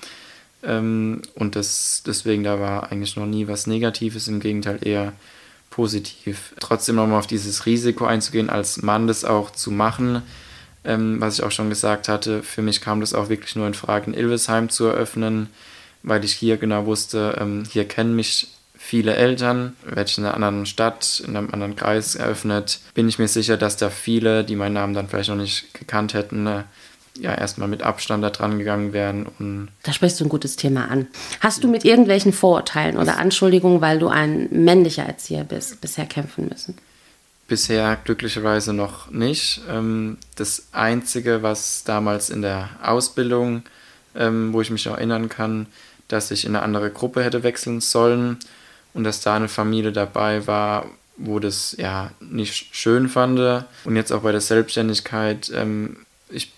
Ähm, 0.62 1.23
und 1.35 1.54
das, 1.54 2.02
deswegen, 2.04 2.42
da 2.42 2.59
war 2.59 2.90
eigentlich 2.90 3.16
noch 3.16 3.26
nie 3.26 3.47
was 3.47 3.66
Negatives, 3.66 4.28
im 4.28 4.40
Gegenteil 4.40 4.80
eher 4.83 5.12
positiv. 5.71 6.54
Trotzdem 6.59 6.97
nochmal 6.97 7.18
auf 7.18 7.26
dieses 7.26 7.66
Risiko 7.66 8.06
einzugehen, 8.06 8.50
als 8.50 8.83
Mann 8.83 9.06
das 9.06 9.25
auch 9.25 9.50
zu 9.50 9.71
machen, 9.71 10.23
ähm, 10.85 11.21
was 11.21 11.38
ich 11.38 11.45
auch 11.45 11.50
schon 11.52 11.68
gesagt 11.68 12.09
hatte, 12.09 12.42
für 12.42 12.62
mich 12.62 12.80
kam 12.80 13.00
das 13.00 13.14
auch 13.14 13.28
wirklich 13.28 13.54
nur 13.54 13.66
in 13.66 13.75
Frage, 13.75 14.06
in 14.06 14.14
Ilvesheim 14.14 14.68
zu 14.68 14.87
eröffnen, 14.87 15.50
weil 16.02 16.25
ich 16.25 16.33
hier 16.33 16.56
genau 16.56 16.87
wusste, 16.87 17.37
ähm, 17.40 17.64
hier 17.71 17.87
kennen 17.87 18.16
mich 18.16 18.49
viele 18.78 19.16
Eltern, 19.16 19.76
werde 19.85 20.11
ich 20.11 20.18
in 20.18 20.25
einer 20.25 20.35
anderen 20.35 20.66
Stadt, 20.66 21.23
in 21.26 21.37
einem 21.37 21.50
anderen 21.50 21.76
Kreis 21.76 22.14
eröffnet, 22.14 22.80
bin 22.95 23.09
ich 23.09 23.18
mir 23.18 23.28
sicher, 23.28 23.56
dass 23.56 23.76
da 23.76 23.90
viele, 23.90 24.45
die 24.45 24.56
meinen 24.56 24.75
Namen 24.75 24.95
dann 24.95 25.09
vielleicht 25.09 25.30
noch 25.30 25.37
nicht 25.37 25.75
gekannt 25.75 26.14
hätten, 26.14 26.45
ne, 26.45 26.64
ja 27.18 27.35
erstmal 27.35 27.68
mit 27.68 27.83
Abstand 27.83 28.23
da 28.23 28.30
dran 28.30 28.59
gegangen 28.59 28.92
wären. 28.92 29.26
Und 29.38 29.68
da 29.83 29.92
sprichst 29.92 30.21
du 30.21 30.25
ein 30.25 30.28
gutes 30.28 30.56
Thema 30.56 30.88
an. 30.90 31.06
Hast 31.40 31.64
du 31.64 31.68
mit 31.68 31.85
irgendwelchen 31.85 32.33
Vorurteilen 32.33 32.99
oder 32.99 33.18
Anschuldigungen, 33.18 33.80
weil 33.80 33.99
du 33.99 34.09
ein 34.09 34.49
männlicher 34.50 35.04
Erzieher 35.04 35.45
bist, 35.45 35.80
bisher 35.80 36.06
kämpfen 36.06 36.49
müssen? 36.49 36.76
Bisher 37.49 37.97
glücklicherweise 38.04 38.73
noch 38.73 39.11
nicht. 39.11 39.62
Ähm, 39.71 40.18
das 40.35 40.66
Einzige, 40.73 41.42
was 41.42 41.85
damals 41.85 42.28
in 42.28 42.42
der 42.42 42.71
Ausbildung, 42.83 43.62
ähm, 44.14 44.52
wo 44.52 44.61
ich 44.61 44.71
mich 44.71 44.85
noch 44.85 44.97
erinnern 44.97 45.28
kann, 45.28 45.66
dass 46.09 46.30
ich 46.30 46.45
in 46.45 46.54
eine 46.54 46.64
andere 46.64 46.90
Gruppe 46.90 47.25
hätte 47.25 47.42
wechseln 47.42 47.80
sollen 47.80 48.38
und 48.97 49.05
dass 49.05 49.21
da 49.21 49.37
eine 49.37 49.49
Familie 49.49 49.93
dabei 49.93 50.47
war, 50.47 50.87
wo 51.19 51.38
das 51.38 51.76
ja 51.79 52.11
nicht 52.21 52.75
schön 52.75 53.11
fand. 53.11 53.38
Und 53.85 53.95
jetzt 53.95 54.11
auch 54.11 54.23
bei 54.23 54.33
der 54.33 54.41
Selbstständigkeit, 54.41 55.53
ähm, 55.55 55.99
ich 56.31 56.53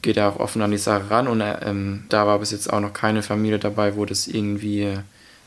gehe 0.00 0.14
da 0.14 0.30
auch 0.30 0.40
offen 0.40 0.62
an 0.62 0.70
die 0.70 0.78
Sache 0.78 1.10
ran 1.10 1.28
und 1.28 1.42
ähm, 1.42 2.04
da 2.08 2.26
war 2.26 2.38
bis 2.38 2.52
jetzt 2.52 2.72
auch 2.72 2.80
noch 2.80 2.94
keine 2.94 3.22
Familie 3.22 3.58
dabei, 3.58 3.96
wo 3.96 4.06
das 4.06 4.28
irgendwie 4.28 4.98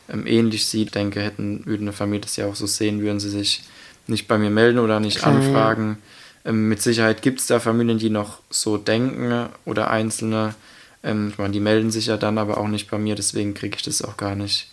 ähm, 0.10 0.28
ähnlich 0.28 0.68
sieht. 0.68 0.88
Ich 0.88 0.92
denke, 0.92 1.22
hätten, 1.22 1.66
würde 1.66 1.82
eine 1.82 1.94
Familie 1.94 2.22
das 2.22 2.36
ja 2.36 2.46
auch 2.46 2.56
so 2.56 2.68
sehen, 2.68 3.01
würden 3.01 3.20
sie 3.20 3.30
sich 3.30 3.63
nicht 4.06 4.28
bei 4.28 4.38
mir 4.38 4.51
melden 4.51 4.78
oder 4.78 5.00
nicht 5.00 5.20
Klar, 5.20 5.36
anfragen. 5.36 5.98
Ähm, 6.46 6.70
mit 6.70 6.84
Sicherheit 6.84 7.24
gibt 7.24 7.40
es 7.40 7.48
da 7.48 7.60
Familien, 7.60 7.98
die 7.98 8.12
noch 8.12 8.42
so 8.51 8.78
denken 8.78 9.50
oder 9.66 9.90
Einzelne. 9.90 10.54
Ähm, 11.04 11.30
ich 11.30 11.40
meine, 11.40 11.54
die 11.54 11.60
melden 11.60 11.90
sich 11.90 12.06
ja 12.08 12.18
dann 12.18 12.38
aber 12.38 12.60
auch 12.60 12.68
nicht 12.68 12.92
bei 12.92 13.00
mir, 13.00 13.16
deswegen 13.16 13.56
kriege 13.56 13.78
ich 13.78 13.84
das 13.84 14.04
auch 14.04 14.18
gar 14.18 14.36
nicht 14.36 14.68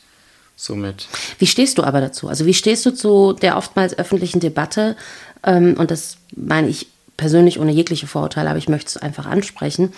somit. 0.59 1.07
Wie 1.39 1.47
stehst 1.47 1.79
du 1.79 1.85
aber 1.85 2.01
dazu? 2.01 2.29
Also 2.29 2.45
wie 2.45 2.55
stehst 2.55 2.85
du 2.85 2.91
zu 2.91 3.33
der 3.33 3.57
oftmals 3.57 3.97
öffentlichen 3.97 4.41
Debatte? 4.41 4.97
Ähm, 5.45 5.77
und 5.79 5.91
das 5.91 6.19
meine 6.35 6.69
ich 6.69 6.89
persönlich 7.17 7.59
ohne 7.59 7.73
jegliche 7.73 8.07
Vorurteile, 8.07 8.51
aber 8.51 8.59
ich 8.59 8.69
möchte 8.69 8.89
es 8.89 8.97
einfach 8.97 9.27
ansprechen. 9.27 9.93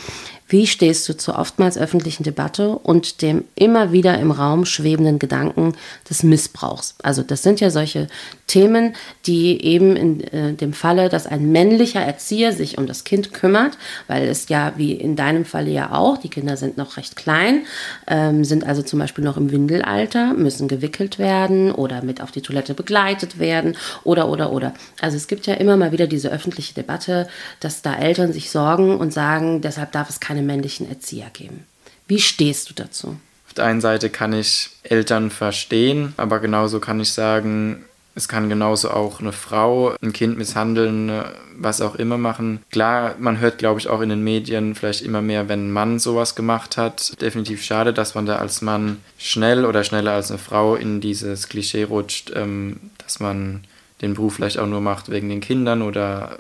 Wie 0.51 0.67
stehst 0.67 1.09
du 1.09 1.17
zur 1.17 1.39
oftmals 1.39 1.79
öffentlichen 1.79 2.25
Debatte 2.25 2.71
und 2.71 3.23
dem 3.23 3.45
immer 3.55 3.93
wieder 3.93 4.19
im 4.19 4.33
Raum 4.33 4.67
schwebenden 4.67 5.21
Gedanken 5.21 5.75
des 6.09 6.25
Missbrauchs? 6.25 6.97
Also 7.05 7.23
das 7.23 7.45
sind 7.45 7.61
ja 7.61 7.71
solche 7.71 8.09
Themen, 8.49 8.95
die 9.27 9.65
eben 9.65 9.95
in 9.95 10.21
äh, 10.21 10.53
dem 10.55 10.73
Falle, 10.73 11.09
dass 11.09 11.29
ein 11.29 11.53
männlicher 11.53 12.01
Erzieher 12.01 12.53
sich 12.53 12.79
um 12.79 12.89
das 12.89 13.05
Kind 13.05 13.33
kümmert, 13.33 13.79
weil 14.09 14.27
es 14.27 14.49
ja 14.49 14.73
wie 14.77 14.93
in 14.93 15.15
deinem 15.15 15.45
Falle 15.45 15.71
ja 15.71 15.93
auch, 15.93 16.19
die 16.19 16.29
Kinder 16.29 16.57
sind 16.57 16.77
noch 16.77 16.97
recht 16.97 17.15
klein, 17.15 17.65
ähm, 18.09 18.45
sind 18.45 18.67
also 18.67 18.83
zum 18.83 18.99
Beispiel 18.99 19.23
noch 19.23 19.37
im 19.37 19.53
Windelalter, 19.53 20.35
müssen 20.35 20.67
gewickelt 20.67 21.21
werden 21.21 21.71
oder 21.71 22.03
mit 22.03 22.21
auf 22.21 22.33
die 22.33 22.43
Toilette 22.43 22.75
begleitet 22.75 23.39
werden 23.39 23.77
oder 24.03 24.29
oder 24.29 24.51
oder. 24.51 24.75
Also 25.01 25.17
es 25.17 25.29
gibt 25.29 25.47
ja 25.47 25.55
immer 25.55 25.77
mal 25.77 25.93
wieder 25.93 26.09
diese 26.09 26.31
öffentliche 26.31 26.75
Debatte, 26.75 27.29
dass 27.61 27.83
da 27.83 27.95
Eltern 27.95 28.33
sich 28.33 28.51
sorgen 28.51 28.97
und 28.97 29.13
sagen, 29.13 29.61
deshalb 29.61 29.93
darf 29.93 30.11
es 30.11 30.19
keine 30.19 30.40
keine 30.41 30.47
männlichen 30.47 30.89
Erzieher 30.89 31.31
geben. 31.33 31.65
Wie 32.09 32.21
stehst 32.21 32.71
du 32.71 32.75
dazu? 32.75 33.17
Auf 33.47 33.55
der 33.55 33.65
einen 33.67 33.81
Seite 33.81 34.11
kann 34.11 34.33
ich 34.33 34.71
Eltern 34.83 35.31
verstehen, 35.31 36.15
aber 36.17 36.39
genauso 36.41 36.81
kann 36.81 37.01
ich 37.01 37.13
sagen, 37.13 37.85
es 38.15 38.27
kann 38.29 38.49
genauso 38.49 38.91
auch 38.91 39.21
eine 39.21 39.33
Frau 39.33 39.95
ein 40.03 40.13
Kind 40.13 40.37
misshandeln, 40.39 41.13
was 41.57 41.81
auch 41.81 41.95
immer 41.95 42.19
machen. 42.19 42.61
Klar, 42.71 43.15
man 43.19 43.39
hört, 43.39 43.59
glaube 43.59 43.81
ich, 43.81 43.89
auch 43.89 44.01
in 44.01 44.09
den 44.09 44.23
Medien 44.23 44.75
vielleicht 44.75 45.03
immer 45.03 45.23
mehr, 45.23 45.49
wenn 45.49 45.67
ein 45.67 45.73
Mann 45.73 45.99
sowas 45.99 46.35
gemacht 46.35 46.77
hat. 46.77 47.21
Definitiv 47.21 47.63
schade, 47.63 47.93
dass 47.93 48.15
man 48.15 48.27
da 48.27 48.37
als 48.37 48.63
Mann 48.63 48.99
schnell 49.19 49.65
oder 49.65 49.85
schneller 49.85 50.13
als 50.13 50.31
eine 50.31 50.39
Frau 50.39 50.75
in 50.75 51.01
dieses 51.01 51.49
Klischee 51.49 51.85
rutscht, 51.85 52.33
ähm, 52.35 52.77
dass 52.99 53.21
man 53.21 53.65
den 54.01 54.15
Beruf 54.15 54.35
vielleicht 54.35 54.59
auch 54.59 54.67
nur 54.67 54.81
macht 54.81 55.11
wegen 55.11 55.29
den 55.29 55.41
Kindern 55.41 55.83
oder 55.83 56.39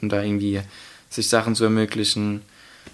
um 0.00 0.08
da 0.08 0.22
irgendwie 0.22 0.60
sich 1.08 1.28
Sachen 1.28 1.54
zu 1.54 1.64
ermöglichen. 1.64 2.42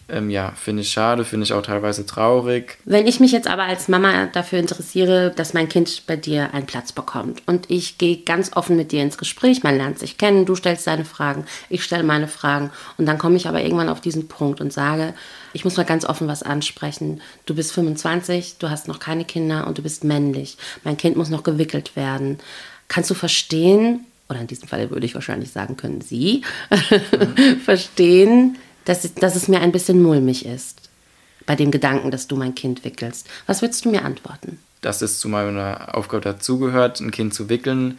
Ähm, 0.09 0.31
ja, 0.31 0.53
finde 0.53 0.83
ich 0.83 0.91
schade, 0.91 1.25
finde 1.25 1.45
ich 1.45 1.53
auch 1.53 1.63
teilweise 1.63 2.07
traurig. 2.07 2.79
Wenn 2.85 3.09
ich 3.09 3.19
mich 3.19 3.33
jetzt 3.33 3.49
aber 3.49 3.65
als 3.65 3.89
Mama 3.89 4.27
dafür 4.27 4.61
interessiere, 4.61 5.33
dass 5.35 5.53
mein 5.53 5.69
Kind 5.69 6.07
bei 6.07 6.15
dir 6.17 6.55
einen 6.55 6.67
Platz 6.67 6.93
bekommt 6.93 7.43
und 7.47 7.69
ich 7.71 7.99
gehe 7.99 8.19
ganz 8.19 8.53
offen 8.55 8.77
mit 8.77 8.93
dir 8.93 9.03
ins 9.03 9.19
Gespräch, 9.19 9.65
man 9.65 9.77
lernt 9.77 9.99
sich 9.99 10.17
kennen, 10.17 10.47
du 10.47 10.55
stellst 10.55 10.87
deine 10.87 11.05
Fragen, 11.05 11.45
ich 11.69 11.83
stelle 11.83 12.05
meine 12.05 12.29
Fragen 12.29 12.71
und 12.99 13.07
dann 13.07 13.19
komme 13.19 13.37
ich 13.37 13.49
aber 13.49 13.63
irgendwann 13.63 13.89
auf 13.89 14.01
diesen 14.01 14.29
Punkt 14.29 14.61
und 14.61 14.73
sage, 14.73 15.13
ich 15.53 15.65
muss 15.65 15.77
mal 15.77 15.85
ganz 15.85 16.05
offen 16.05 16.29
was 16.29 16.45
ansprechen. 16.45 17.21
Du 17.45 17.57
bist 17.57 17.73
25, 17.73 18.59
du 18.59 18.71
hast 18.71 18.87
noch 18.87 19.01
keine 19.01 19.25
Kinder 19.25 19.67
und 19.67 19.79
du 19.79 19.83
bist 19.83 20.05
männlich. 20.05 20.57
Mein 20.85 20.97
Kind 20.97 21.17
muss 21.17 21.31
noch 21.31 21.43
gewickelt 21.43 21.97
werden. 21.97 22.39
Kannst 22.87 23.11
du 23.11 23.15
verstehen, 23.15 24.07
oder 24.29 24.41
in 24.41 24.47
diesem 24.47 24.69
Fall 24.69 24.91
würde 24.91 25.07
ich 25.07 25.15
wahrscheinlich 25.15 25.51
sagen, 25.51 25.77
können 25.77 26.01
Sie 26.01 26.43
verstehen, 27.65 28.57
dass, 28.87 29.15
dass 29.15 29.37
es 29.37 29.49
mir 29.49 29.61
ein 29.61 29.73
bisschen 29.73 30.03
mulmig 30.03 30.47
ist 30.47 30.89
bei 31.45 31.55
dem 31.55 31.71
Gedanken, 31.71 32.11
dass 32.11 32.27
du 32.27 32.37
mein 32.37 32.55
Kind 32.55 32.85
wickelst. 32.85 33.29
Was 33.47 33.61
würdest 33.61 33.85
du 33.85 33.91
mir 33.91 34.05
antworten? 34.05 34.59
Dass 34.81 35.03
es 35.03 35.21
zu 35.21 35.29
meiner 35.29 35.95
Aufgabe 35.95 36.23
dazugehört, 36.23 37.01
ein 37.01 37.11
Kind 37.11 37.35
zu 37.35 37.49
wickeln. 37.49 37.99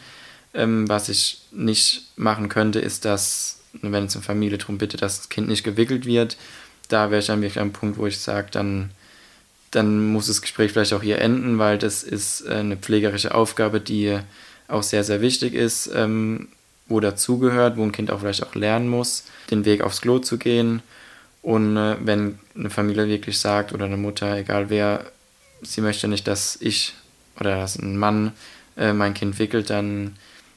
Ähm, 0.53 0.89
was 0.89 1.09
ich 1.09 1.41
nicht 1.51 2.07
machen 2.15 2.49
könnte, 2.49 2.79
ist, 2.79 3.05
dass, 3.05 3.59
wenn 3.73 4.05
es 4.05 4.15
eine 4.15 4.23
Familie 4.23 4.57
darum 4.57 4.79
bittet, 4.79 5.01
dass 5.01 5.17
das 5.17 5.29
Kind 5.29 5.47
nicht 5.47 5.63
gewickelt 5.63 6.05
wird, 6.05 6.37
da 6.87 7.11
wäre 7.11 7.19
ich 7.19 7.27
dann 7.27 7.41
wirklich 7.41 7.61
am 7.61 7.73
Punkt, 7.73 7.97
wo 7.97 8.07
ich 8.07 8.17
sage, 8.19 8.47
dann 8.51 8.89
dann 9.71 10.11
muss 10.11 10.27
das 10.27 10.41
Gespräch 10.41 10.71
vielleicht 10.71 10.93
auch 10.93 11.03
hier 11.03 11.19
enden, 11.19 11.59
weil 11.59 11.77
das 11.77 12.03
ist 12.03 12.41
äh, 12.41 12.55
eine 12.55 12.77
pflegerische 12.77 13.33
Aufgabe, 13.35 13.79
die 13.79 14.17
auch 14.67 14.83
sehr, 14.83 15.03
sehr 15.03 15.21
wichtig 15.21 15.53
ist, 15.53 15.89
ähm, 15.93 16.49
wo 16.87 16.99
dazugehört, 16.99 17.77
wo 17.77 17.83
ein 17.83 17.91
Kind 17.91 18.11
auch 18.11 18.19
vielleicht 18.19 18.45
auch 18.45 18.55
lernen 18.55 18.89
muss, 18.89 19.25
den 19.51 19.65
Weg 19.65 19.81
aufs 19.81 20.01
Klo 20.01 20.19
zu 20.19 20.37
gehen. 20.37 20.81
Und 21.41 21.77
äh, 21.77 21.95
wenn 21.99 22.39
eine 22.55 22.69
Familie 22.69 23.07
wirklich 23.07 23.39
sagt 23.39 23.73
oder 23.73 23.85
eine 23.85 23.97
Mutter, 23.97 24.37
egal 24.37 24.69
wer, 24.69 25.05
sie 25.61 25.81
möchte 25.81 26.07
nicht, 26.07 26.27
dass 26.27 26.57
ich 26.59 26.93
oder 27.39 27.57
dass 27.57 27.77
ein 27.77 27.97
Mann 27.97 28.33
äh, 28.77 28.93
mein 28.93 29.13
Kind 29.13 29.39
wickelt, 29.39 29.69
dann 29.69 30.15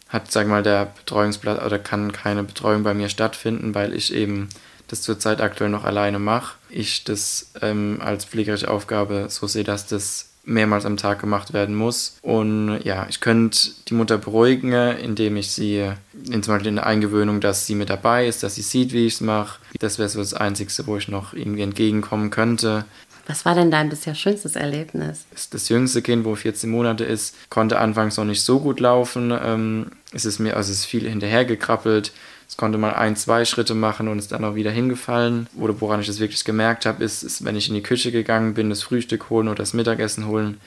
hat, 0.08 0.30
sag 0.30 0.49
mal, 0.49 0.62
der 0.62 0.87
Betreuungsplatz 0.87 1.62
oder 1.64 1.78
kann 1.78 2.12
keine 2.12 2.42
Betreuung 2.42 2.82
bei 2.82 2.94
mir 2.94 3.08
stattfinden, 3.08 3.75
weil 3.75 3.94
ich 3.94 4.12
eben 4.12 4.49
das 4.88 5.02
zurzeit 5.02 5.40
aktuell 5.40 5.70
noch 5.70 5.84
alleine 5.84 6.18
mache. 6.18 6.56
Ich 6.68 7.04
das 7.04 7.52
ähm, 7.62 7.99
als 8.00 8.25
pflegerische 8.25 8.68
Aufgabe 8.68 9.26
so 9.28 9.46
sehe, 9.46 9.62
dass 9.62 9.87
das 9.87 10.29
mehrmals 10.44 10.87
am 10.87 10.97
Tag 10.97 11.20
gemacht 11.20 11.52
werden 11.52 11.75
muss. 11.75 12.18
Und 12.23 12.80
ja, 12.85 13.06
ich 13.09 13.20
könnte 13.20 13.70
die 13.88 13.94
Mutter 13.94 14.18
beruhigen, 14.18 14.73
indem 14.73 15.37
ich 15.37 15.50
sie, 15.50 15.90
in, 16.30 16.42
zum 16.42 16.54
Beispiel 16.54 16.68
in 16.68 16.76
der 16.76 16.87
Eingewöhnung, 16.87 17.40
dass 17.40 17.66
sie 17.66 17.75
mit 17.75 17.90
dabei 17.90 18.26
ist, 18.26 18.42
dass 18.42 18.54
sie 18.54 18.62
sieht, 18.62 18.92
wie 18.92 19.06
ich 19.06 19.14
es 19.14 19.20
mache. 19.20 19.61
Das 19.78 19.99
wäre 19.99 20.09
so 20.09 20.18
das 20.18 20.35
Einzige, 20.35 20.70
wo 20.87 20.97
ich 20.97 21.09
noch 21.09 21.35
irgendwie 21.35 21.62
entgegenkommen 21.62 22.30
könnte. 22.30 22.85
Was 23.26 23.44
war 23.44 23.54
denn 23.54 23.70
dein 23.70 23.90
bisher 23.90 24.16
schönstes 24.16 24.56
Erlebnis? 24.56 25.25
Das 25.50 25.68
jüngste 25.68 26.02
Kind, 26.02 26.25
wo 26.25 26.35
14 26.35 26.68
Monate 26.68 27.04
ist, 27.04 27.37
konnte 27.49 27.78
anfangs 27.78 28.16
noch 28.16 28.25
nicht 28.25 28.42
so 28.42 28.59
gut 28.59 28.80
laufen. 28.80 29.32
Ähm, 29.40 29.92
es 30.12 30.25
ist 30.25 30.40
mir, 30.40 30.56
also 30.56 30.73
es 30.73 30.80
ist 30.80 30.87
viel 30.87 31.09
hinterhergekrabbelt. 31.09 32.12
Es 32.50 32.57
konnte 32.57 32.78
mal 32.78 32.95
ein, 32.95 33.14
zwei 33.14 33.45
Schritte 33.45 33.75
machen 33.75 34.09
und 34.09 34.19
ist 34.19 34.33
dann 34.33 34.45
auch 34.45 34.57
wieder 34.57 34.73
hingefallen. 34.73 35.47
Oder 35.57 35.80
woran 35.80 36.00
ich 36.00 36.09
das 36.09 36.19
wirklich 36.19 36.45
gemerkt 36.45 36.85
habe, 36.85 37.04
ist, 37.04 37.23
ist, 37.23 37.45
wenn 37.45 37.54
ich 37.54 37.69
in 37.69 37.75
die 37.75 37.83
Küche 37.83 38.11
gegangen 38.11 38.54
bin, 38.54 38.71
das 38.71 38.83
Frühstück 38.83 39.30
holen 39.30 39.47
oder 39.47 39.59
das 39.59 39.73
Mittagessen 39.73 40.26
holen, 40.26 40.61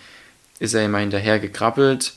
ist 0.60 0.74
er 0.74 0.86
immer 0.86 1.00
hinterher 1.00 1.40
gekrabbelt. 1.40 2.13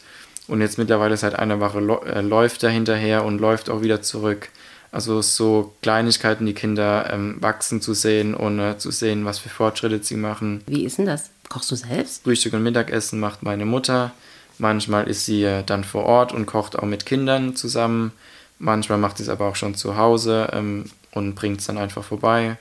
Und 0.47 0.61
jetzt 0.61 0.79
mittlerweile 0.79 1.17
seit 1.17 1.37
einer 1.37 1.59
Woche 1.59 1.81
äh, 2.07 2.21
läuft 2.21 2.63
er 2.63 2.71
hinterher 2.71 3.25
und 3.25 3.41
läuft 3.41 3.69
auch 3.69 3.83
wieder 3.83 4.03
zurück. 4.03 4.51
Also 4.93 5.21
so 5.21 5.75
Kleinigkeiten, 5.83 6.47
die 6.47 6.55
Kinder 6.55 7.11
ähm, 7.13 7.39
wachsen 7.41 7.81
zu 7.81 7.93
sehen 7.93 8.35
und 8.37 8.61
äh, 8.61 8.79
zu 8.79 8.93
sehen, 8.93 9.25
was 9.25 9.41
für 9.41 9.49
Fortschritte 9.49 10.01
sie 10.01 10.15
machen. 10.15 10.63
Wie 10.69 10.85
ist 10.85 10.99
denn 10.99 11.07
das? 11.07 11.31
Kochst 11.49 11.73
du 11.73 11.75
selbst? 11.75 12.23
Frühstück 12.23 12.53
und 12.53 12.63
Mittagessen 12.63 13.19
macht 13.19 13.43
meine 13.43 13.67
Mutter. 13.67 14.13
Manchmal 14.59 15.09
ist 15.09 15.27
sie 15.27 15.43
äh, 15.43 15.65
dann 15.65 15.83
vor 15.83 16.05
Ort 16.05 16.33
und 16.33 16.47
kocht 16.47 16.79
auch 16.79 16.87
mit 16.87 17.05
Kindern 17.05 17.57
zusammen. 17.57 18.13
Manchmal 18.59 18.99
macht 18.99 19.19
sie 19.19 19.25
es 19.25 19.29
aber 19.29 19.47
auch 19.47 19.57
schon 19.57 19.75
zu 19.75 19.97
Hause 19.97 20.49
ähm, 20.53 20.87
und 21.13 21.35
bringt 21.35 21.61
es 21.61 21.67
dann 21.67 21.79
einfach 21.79 22.05
vorbei. 22.05 22.57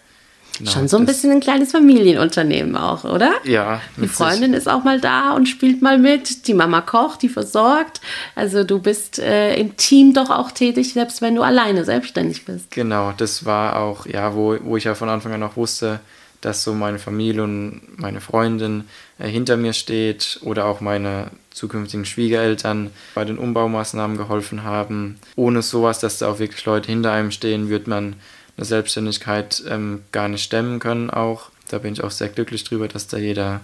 Genau, 0.58 0.72
schon 0.72 0.88
so 0.88 0.98
ein 0.98 1.06
bisschen 1.06 1.32
ein 1.32 1.42
kleines 1.42 1.72
Familienunternehmen 1.72 2.78
auch, 2.78 3.04
oder? 3.04 3.34
Ja. 3.44 3.82
Die 3.98 4.08
Freundin 4.08 4.52
sich. 4.52 4.60
ist 4.60 4.68
auch 4.70 4.84
mal 4.84 5.02
da 5.02 5.34
und 5.34 5.48
spielt 5.48 5.82
mal 5.82 5.98
mit. 5.98 6.48
Die 6.48 6.54
Mama 6.54 6.80
kocht, 6.82 7.22
die 7.24 7.30
versorgt. 7.30 8.00
Also 8.36 8.64
du 8.64 8.80
bist 8.80 9.20
äh, 9.20 9.56
im 9.56 9.76
Team 9.76 10.14
doch 10.14 10.30
auch 10.30 10.52
tätig, 10.52 10.94
selbst 10.94 11.22
wenn 11.22 11.36
du 11.36 11.42
alleine 11.42 11.84
selbstständig 11.84 12.46
bist. 12.46 12.72
Genau, 12.72 13.14
das 13.18 13.46
war 13.46 13.78
auch, 13.80 14.06
ja, 14.06 14.34
wo, 14.34 14.58
wo 14.62 14.78
ich 14.78 14.86
ja 14.86 14.96
von 14.96 15.10
Anfang 15.10 15.34
an 15.34 15.44
auch 15.44 15.58
wusste, 15.58 16.00
dass 16.46 16.64
so 16.64 16.76
meine 16.76 17.00
Familie 17.00 17.44
und 17.44 17.82
meine 17.98 18.22
Freundin 18.22 18.84
äh, 19.18 19.28
hinter 19.28 19.58
mir 19.58 19.74
steht 19.74 20.40
oder 20.44 20.66
auch 20.66 20.80
meine 20.80 21.32
zukünftigen 21.50 22.06
Schwiegereltern 22.06 22.92
bei 23.16 23.26
den 23.26 23.40
Umbaumaßnahmen 23.40 24.16
geholfen 24.16 24.64
haben. 24.64 25.20
Ohne 25.36 25.64
sowas, 25.64 26.00
dass 26.00 26.20
da 26.20 26.30
auch 26.30 26.38
wirklich 26.38 26.64
Leute 26.66 26.92
hinter 26.92 27.12
einem 27.12 27.32
stehen, 27.32 27.70
wird 27.70 27.88
man 27.88 28.16
eine 28.58 28.66
Selbstständigkeit 28.66 29.64
ähm, 29.68 30.04
gar 30.12 30.28
nicht 30.28 30.44
stemmen 30.44 30.80
können 30.80 31.10
auch. 31.10 31.50
Da 31.70 31.80
bin 31.80 31.94
ich 31.94 32.04
auch 32.04 32.12
sehr 32.12 32.30
glücklich 32.30 32.64
drüber, 32.64 32.88
dass 32.88 33.08
da 33.08 33.18
jeder 33.18 33.62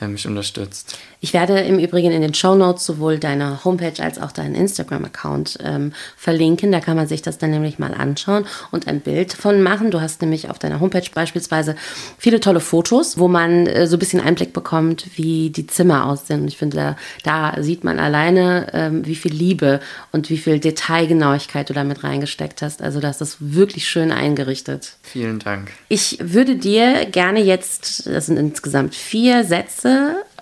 mich 0.00 0.26
unterstützt. 0.26 0.98
Ich 1.20 1.32
werde 1.32 1.58
im 1.60 1.78
Übrigen 1.78 2.12
in 2.12 2.20
den 2.20 2.34
Show 2.34 2.54
Notes 2.54 2.84
sowohl 2.84 3.18
deine 3.18 3.64
Homepage 3.64 4.02
als 4.02 4.20
auch 4.20 4.32
deinen 4.32 4.54
Instagram-Account 4.54 5.58
ähm, 5.64 5.92
verlinken. 6.16 6.70
Da 6.70 6.80
kann 6.80 6.96
man 6.96 7.08
sich 7.08 7.22
das 7.22 7.38
dann 7.38 7.50
nämlich 7.50 7.78
mal 7.78 7.94
anschauen 7.94 8.44
und 8.70 8.86
ein 8.86 9.00
Bild 9.00 9.32
von 9.32 9.62
machen. 9.62 9.90
Du 9.90 10.00
hast 10.00 10.20
nämlich 10.20 10.50
auf 10.50 10.58
deiner 10.58 10.80
Homepage 10.80 11.08
beispielsweise 11.14 11.74
viele 12.18 12.40
tolle 12.40 12.60
Fotos, 12.60 13.18
wo 13.18 13.28
man 13.28 13.66
äh, 13.66 13.86
so 13.86 13.96
ein 13.96 13.98
bisschen 13.98 14.20
Einblick 14.20 14.52
bekommt, 14.52 15.06
wie 15.16 15.50
die 15.50 15.66
Zimmer 15.66 16.06
aussehen. 16.06 16.42
Und 16.42 16.48
ich 16.48 16.58
finde, 16.58 16.76
da, 16.76 16.96
da 17.22 17.62
sieht 17.62 17.82
man 17.82 17.98
alleine, 17.98 18.66
ähm, 18.74 19.06
wie 19.06 19.16
viel 19.16 19.32
Liebe 19.32 19.80
und 20.12 20.28
wie 20.28 20.38
viel 20.38 20.60
Detailgenauigkeit 20.60 21.70
du 21.70 21.74
damit 21.74 22.04
reingesteckt 22.04 22.60
hast. 22.60 22.82
Also 22.82 23.00
das 23.00 23.22
ist 23.22 23.38
wirklich 23.40 23.88
schön 23.88 24.12
eingerichtet. 24.12 24.96
Vielen 25.02 25.38
Dank. 25.38 25.70
Ich 25.88 26.18
würde 26.20 26.56
dir 26.56 27.06
gerne 27.06 27.40
jetzt, 27.40 28.06
das 28.06 28.26
sind 28.26 28.36
insgesamt 28.36 28.94
vier 28.94 29.44
Sätze, 29.44 29.85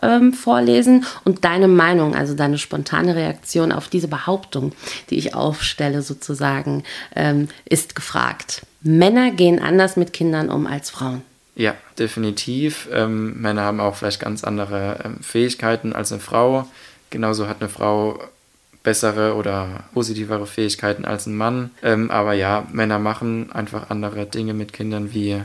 ähm, 0.03 0.33
vorlesen 0.33 1.05
und 1.25 1.45
deine 1.45 1.69
Meinung, 1.69 2.15
also 2.15 2.35
deine 2.35 2.59
spontane 2.59 3.17
Reaktion 3.17 3.73
auf 3.73 3.89
diese 3.89 4.09
Behauptung, 4.09 4.73
die 5.11 5.17
ich 5.17 5.35
aufstelle, 5.35 6.03
sozusagen, 6.03 6.85
ähm, 7.17 7.49
ist 7.65 7.95
gefragt. 7.95 8.63
Männer 8.83 9.31
gehen 9.31 9.61
anders 9.61 9.97
mit 9.97 10.13
Kindern 10.13 10.51
um 10.51 10.67
als 10.67 10.91
Frauen. 10.91 11.23
Ja, 11.57 11.75
definitiv. 11.99 12.89
Ähm, 12.93 13.41
Männer 13.41 13.63
haben 13.63 13.81
auch 13.81 13.95
vielleicht 13.95 14.21
ganz 14.21 14.45
andere 14.45 14.99
ähm, 15.05 15.19
Fähigkeiten 15.21 15.93
als 15.93 16.13
eine 16.13 16.21
Frau. 16.21 16.67
Genauso 17.11 17.49
hat 17.49 17.61
eine 17.61 17.69
Frau 17.69 18.19
bessere 18.83 19.35
oder 19.35 19.85
positivere 19.95 20.47
Fähigkeiten 20.47 21.05
als 21.05 21.27
ein 21.27 21.37
Mann. 21.37 21.71
Ähm, 21.83 22.11
aber 22.11 22.35
ja, 22.35 22.67
Männer 22.73 22.99
machen 22.99 23.51
einfach 23.53 23.89
andere 23.89 24.27
Dinge 24.27 24.53
mit 24.53 24.73
Kindern 24.73 25.15
wie 25.15 25.43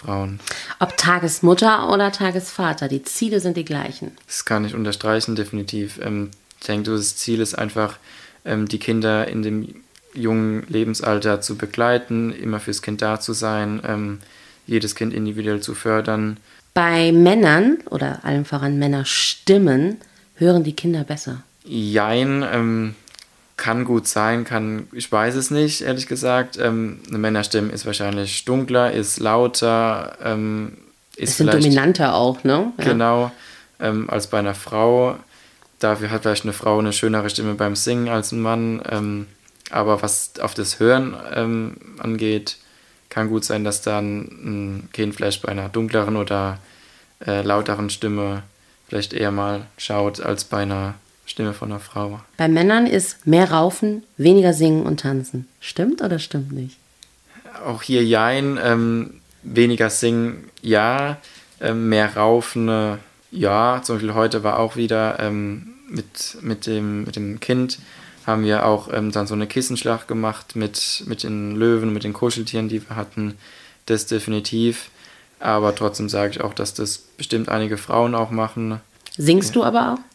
Frauen. 0.00 0.40
Ob 0.78 0.96
Tagesmutter 0.96 1.92
oder 1.92 2.10
Tagesvater, 2.10 2.88
die 2.88 3.02
Ziele 3.02 3.40
sind 3.40 3.56
die 3.56 3.64
gleichen. 3.64 4.12
Das 4.26 4.44
kann 4.44 4.64
ich 4.64 4.74
unterstreichen, 4.74 5.36
definitiv. 5.36 6.00
Ähm, 6.02 6.30
ich 6.60 6.66
denke, 6.66 6.90
das 6.90 7.16
Ziel 7.16 7.40
ist 7.40 7.54
einfach, 7.54 7.98
ähm, 8.44 8.66
die 8.66 8.78
Kinder 8.78 9.28
in 9.28 9.42
dem 9.42 9.74
jungen 10.14 10.64
Lebensalter 10.68 11.40
zu 11.40 11.56
begleiten, 11.56 12.32
immer 12.32 12.60
fürs 12.60 12.82
Kind 12.82 13.02
da 13.02 13.20
zu 13.20 13.32
sein, 13.32 13.80
ähm, 13.86 14.18
jedes 14.66 14.94
Kind 14.94 15.12
individuell 15.14 15.60
zu 15.60 15.74
fördern. 15.74 16.38
Bei 16.74 17.12
Männern 17.12 17.78
oder 17.90 18.24
allen 18.24 18.44
voran 18.44 18.78
Männerstimmen 18.78 19.98
hören 20.36 20.64
die 20.64 20.74
Kinder 20.74 21.04
besser. 21.04 21.42
Jein, 21.64 22.44
ähm, 22.50 22.94
kann 23.60 23.84
gut 23.84 24.08
sein, 24.08 24.44
kann, 24.44 24.88
ich 24.90 25.12
weiß 25.12 25.34
es 25.36 25.50
nicht, 25.50 25.82
ehrlich 25.82 26.06
gesagt. 26.06 26.58
Ähm, 26.58 27.00
eine 27.08 27.18
Männerstimme 27.18 27.70
ist 27.70 27.84
wahrscheinlich 27.84 28.46
dunkler, 28.46 28.90
ist 28.90 29.20
lauter, 29.20 30.16
ähm, 30.24 30.78
ist 31.14 31.36
Bisschen 31.36 31.48
dominanter 31.48 32.14
auch, 32.14 32.42
ne? 32.42 32.72
Ja. 32.78 32.84
Genau, 32.84 33.30
ähm, 33.78 34.08
als 34.08 34.28
bei 34.28 34.38
einer 34.38 34.54
Frau. 34.54 35.16
Dafür 35.78 36.10
hat 36.10 36.22
vielleicht 36.22 36.44
eine 36.44 36.54
Frau 36.54 36.78
eine 36.78 36.94
schönere 36.94 37.28
Stimme 37.28 37.54
beim 37.54 37.76
Singen 37.76 38.08
als 38.08 38.32
ein 38.32 38.40
Mann. 38.40 38.82
Ähm, 38.90 39.26
aber 39.70 40.02
was 40.02 40.32
auf 40.40 40.54
das 40.54 40.80
Hören 40.80 41.14
ähm, 41.34 41.76
angeht, 41.98 42.56
kann 43.10 43.28
gut 43.28 43.44
sein, 43.44 43.62
dass 43.62 43.82
dann 43.82 44.20
ein 44.22 44.88
Kind 44.92 45.14
vielleicht 45.14 45.42
bei 45.42 45.50
einer 45.50 45.68
dunkleren 45.68 46.16
oder 46.16 46.58
äh, 47.26 47.42
lauteren 47.42 47.90
Stimme 47.90 48.42
vielleicht 48.88 49.12
eher 49.12 49.30
mal 49.30 49.66
schaut 49.76 50.20
als 50.20 50.44
bei 50.44 50.62
einer 50.62 50.94
Stimme 51.30 51.54
von 51.54 51.70
einer 51.70 51.80
Frau. 51.80 52.20
Bei 52.36 52.48
Männern 52.48 52.86
ist 52.86 53.26
mehr 53.26 53.52
Raufen, 53.52 54.02
weniger 54.16 54.52
Singen 54.52 54.84
und 54.84 55.00
Tanzen. 55.00 55.46
Stimmt 55.60 56.02
oder 56.02 56.18
stimmt 56.18 56.52
nicht? 56.52 56.76
Auch 57.64 57.82
hier 57.82 58.04
Jein. 58.04 58.58
Ähm, 58.62 59.20
weniger 59.42 59.90
Singen, 59.90 60.50
ja. 60.60 61.18
Ähm, 61.60 61.88
mehr 61.88 62.16
Raufen, 62.16 62.68
äh, 62.68 62.96
ja. 63.30 63.80
Zum 63.82 63.96
Beispiel 63.96 64.14
heute 64.14 64.42
war 64.42 64.58
auch 64.58 64.76
wieder 64.76 65.20
ähm, 65.20 65.68
mit, 65.88 66.38
mit, 66.40 66.66
dem, 66.66 67.04
mit 67.04 67.16
dem 67.16 67.38
Kind 67.38 67.78
haben 68.26 68.44
wir 68.44 68.66
auch 68.66 68.88
ähm, 68.92 69.12
dann 69.12 69.26
so 69.26 69.34
eine 69.34 69.46
Kissenschlacht 69.46 70.08
gemacht 70.08 70.56
mit, 70.56 71.04
mit 71.06 71.22
den 71.22 71.56
Löwen, 71.56 71.92
mit 71.92 72.04
den 72.04 72.12
Kuscheltieren, 72.12 72.68
die 72.68 72.86
wir 72.88 72.96
hatten. 72.96 73.36
Das 73.86 74.06
definitiv. 74.06 74.90
Aber 75.38 75.74
trotzdem 75.74 76.08
sage 76.08 76.32
ich 76.32 76.40
auch, 76.40 76.54
dass 76.54 76.74
das 76.74 76.98
bestimmt 76.98 77.48
einige 77.48 77.78
Frauen 77.78 78.14
auch 78.14 78.30
machen. 78.30 78.80
Singst 79.16 79.56
du 79.56 79.64
aber 79.64 79.94
auch? 79.94 80.09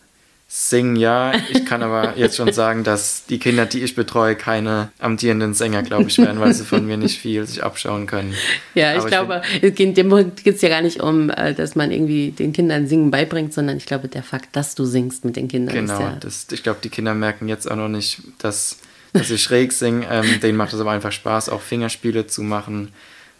Singen 0.48 0.96
ja. 0.96 1.34
Ich 1.50 1.66
kann 1.66 1.82
aber 1.82 2.18
jetzt 2.18 2.38
schon 2.38 2.54
sagen, 2.54 2.84
dass 2.84 3.26
die 3.26 3.40
Kinder, 3.40 3.66
die 3.66 3.82
ich 3.82 3.96
betreue, 3.96 4.36
keine 4.36 4.90
amtierenden 5.00 5.54
Sänger, 5.54 5.82
glaube 5.84 6.08
ich, 6.08 6.18
werden, 6.18 6.40
weil 6.40 6.54
sie 6.54 6.64
von 6.64 6.86
mir 6.86 6.98
nicht 6.98 7.20
viel 7.20 7.46
sich 7.46 7.64
abschauen 7.64 8.06
können. 8.06 8.34
Ja, 8.76 8.94
ich 8.94 9.00
aber 9.00 9.10
glaube, 9.10 9.42
es 9.62 9.74
geht, 9.74 9.96
geht 9.96 10.56
es 10.56 10.62
ja 10.62 10.70
gar 10.70 10.82
nicht 10.82 11.02
um, 11.02 11.30
äh, 11.30 11.54
dass 11.54 11.76
man 11.76 11.92
irgendwie 11.92 12.32
den 12.32 12.54
Kindern 12.54 12.88
Singen 12.88 13.10
beibringt, 13.10 13.54
sondern 13.54 13.78
ich 13.78 13.86
glaube, 13.86 14.08
der 14.08 14.24
Fakt, 14.24 14.56
dass 14.56 14.76
du 14.76 14.86
singst 14.86 15.26
mit 15.26 15.36
den 15.36 15.48
Kindern. 15.48 15.76
Genau, 15.76 16.00
ja 16.00 16.18
das, 16.20 16.48
ich 16.52 16.62
glaube, 16.62 16.80
die 16.84 16.90
Kinder 16.90 17.14
merken 17.14 17.48
jetzt 17.48 17.70
auch 17.70 17.76
noch 17.76 17.90
nicht, 17.90 18.22
dass 18.38 18.78
dass 19.16 19.32
ich 19.32 19.42
schräg 19.42 19.72
singe. 19.72 20.06
Ähm, 20.10 20.40
denen 20.42 20.58
macht 20.58 20.74
es 20.74 20.80
aber 20.80 20.92
einfach 20.92 21.12
Spaß, 21.12 21.50
auch 21.50 21.62
Fingerspiele 21.62 22.28
zu 22.28 22.44
machen. 22.44 22.92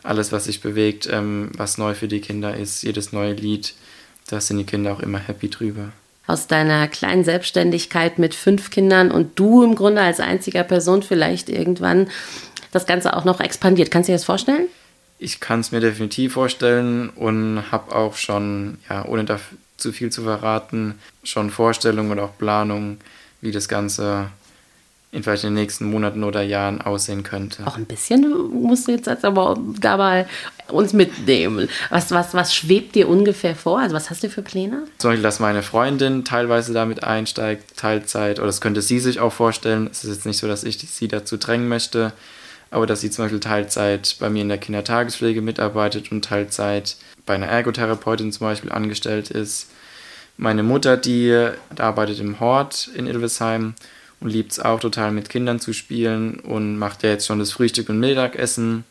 Alles, 0.04 0.32
was 0.32 0.46
sich 0.46 0.62
bewegt, 0.62 1.08
ähm, 1.12 1.52
was 1.56 1.78
neu 1.78 1.94
für 1.94 2.08
die 2.08 2.22
Kinder 2.22 2.56
ist, 2.56 2.84
jedes 2.84 3.12
neue 3.12 3.34
Lied, 3.34 3.74
da 4.28 4.40
sind 4.40 4.58
die 4.58 4.64
Kinder 4.64 4.94
auch 4.94 5.00
immer 5.02 5.20
happy 5.20 5.50
drüber. 5.50 5.92
Aus 6.28 6.48
deiner 6.48 6.88
kleinen 6.88 7.24
Selbstständigkeit 7.24 8.18
mit 8.18 8.34
fünf 8.34 8.72
Kindern 8.72 9.12
und 9.12 9.38
du 9.38 9.64
im 9.64 9.76
Grunde 9.76 10.02
als 10.02 10.20
einziger 10.20 10.64
Person 10.64 11.04
vielleicht 11.04 11.50
irgendwann 11.50 12.08
das 12.72 12.86
Ganze 12.86 13.16
auch 13.16 13.26
noch 13.26 13.40
expandiert. 13.40 13.92
Kannst 13.92 14.10
du 14.10 14.12
dir 14.12 14.18
das 14.18 14.26
vorstellen? 14.26 14.68
Ich 15.18 15.40
kann 15.40 15.62
es 15.62 15.72
mir 15.72 15.80
definitiv 15.80 16.34
vorstellen 16.34 17.10
und 17.10 17.72
habe 17.72 17.96
auch 17.96 18.16
schon, 18.16 18.80
ja, 18.90 19.06
ohne 19.06 19.24
da 19.24 19.40
zu 19.78 19.92
viel 19.92 20.12
zu 20.12 20.24
verraten, 20.24 20.96
schon 21.24 21.52
Vorstellungen 21.52 22.12
und 22.12 22.20
auch 22.20 22.38
Planungen, 22.38 23.00
wie 23.42 23.52
das 23.52 23.68
Ganze 23.68 24.30
in 25.16 25.24
vielleicht 25.24 25.44
den 25.44 25.54
nächsten 25.54 25.90
Monaten 25.90 26.24
oder 26.26 26.42
Jahren 26.42 26.82
aussehen 26.82 27.24
könnte. 27.24 27.66
Auch 27.66 27.78
ein 27.78 27.86
bisschen 27.86 28.52
musst 28.52 28.88
du 28.88 28.92
jetzt 28.92 29.08
aber 29.24 29.58
dabei 29.80 30.28
uns 30.68 30.92
mitnehmen. 30.92 31.70
Was, 31.90 32.12
was, 32.12 32.34
was 32.34 32.54
schwebt 32.54 32.96
dir 32.96 33.08
ungefähr 33.08 33.56
vor? 33.56 33.80
Also 33.80 33.96
was 33.96 34.10
hast 34.10 34.24
du 34.24 34.30
für 34.30 34.42
Pläne? 34.42 34.84
Zum 34.98 35.12
Beispiel, 35.12 35.24
dass 35.24 35.40
meine 35.40 35.64
Freundin 35.64 36.26
teilweise 36.26 36.74
damit 36.74 37.04
einsteigt, 37.04 37.78
Teilzeit, 37.78 38.40
oder 38.40 38.48
das 38.48 38.60
könnte 38.60 38.82
sie 38.82 39.00
sich 39.00 39.22
auch 39.22 39.32
vorstellen. 39.32 39.88
Es 39.90 40.04
ist 40.04 40.14
jetzt 40.14 40.26
nicht 40.26 40.38
so, 40.38 40.48
dass 40.48 40.66
ich 40.66 40.80
sie 40.80 41.08
dazu 41.08 41.38
drängen 41.38 41.70
möchte, 41.70 42.12
aber 42.70 42.86
dass 42.86 43.00
sie 43.00 43.10
zum 43.10 43.24
Beispiel 43.24 43.40
Teilzeit 43.40 44.18
bei 44.20 44.30
mir 44.30 44.42
in 44.42 44.50
der 44.50 44.58
Kindertagespflege 44.58 45.42
mitarbeitet 45.42 46.12
und 46.12 46.26
Teilzeit 46.26 46.98
bei 47.26 47.36
einer 47.36 47.48
Ergotherapeutin 47.48 48.34
zum 48.34 48.48
Beispiel 48.48 48.72
angestellt 48.72 49.32
ist. 49.32 49.70
Meine 50.36 50.64
Mutter, 50.64 50.98
die 50.98 51.52
arbeitet 51.78 52.20
im 52.20 52.42
Hort 52.42 52.90
in 52.94 53.08
Ilvesheim 53.08 53.76
liebt 54.26 54.54
es 54.54 54.60
auch 54.60 54.80
total 54.80 55.12
mit 55.12 55.30
Kindern 55.30 55.60
zu 55.60 55.74
spielen 55.74 56.40
und 56.40 56.78
macht 56.78 57.04
ja 57.04 57.10
jetzt 57.10 57.26
schon 57.26 57.40
das 57.40 57.52
Frühstück 57.52 57.90
und 57.90 58.00
Mittagessen. 58.00 58.84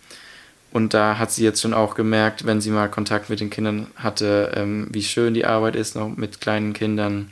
Und 0.73 0.93
da 0.93 1.19
hat 1.19 1.31
sie 1.31 1.45
jetzt 1.45 1.61
schon 1.61 1.75
auch 1.75 1.95
gemerkt, 1.95 2.47
wenn 2.47 2.61
sie 2.61 2.71
mal 2.71 2.89
Kontakt 2.89 3.31
mit 3.31 3.41
den 3.41 3.51
Kindern 3.51 3.87
hatte, 3.97 4.53
ähm, 4.57 4.89
wie 4.91 5.05
schön 5.05 5.35
die 5.35 5.45
Arbeit 5.45 5.77
ist 5.77 5.95
noch 5.95 6.17
mit 6.17 6.41
kleinen 6.41 6.73
Kindern 6.73 7.31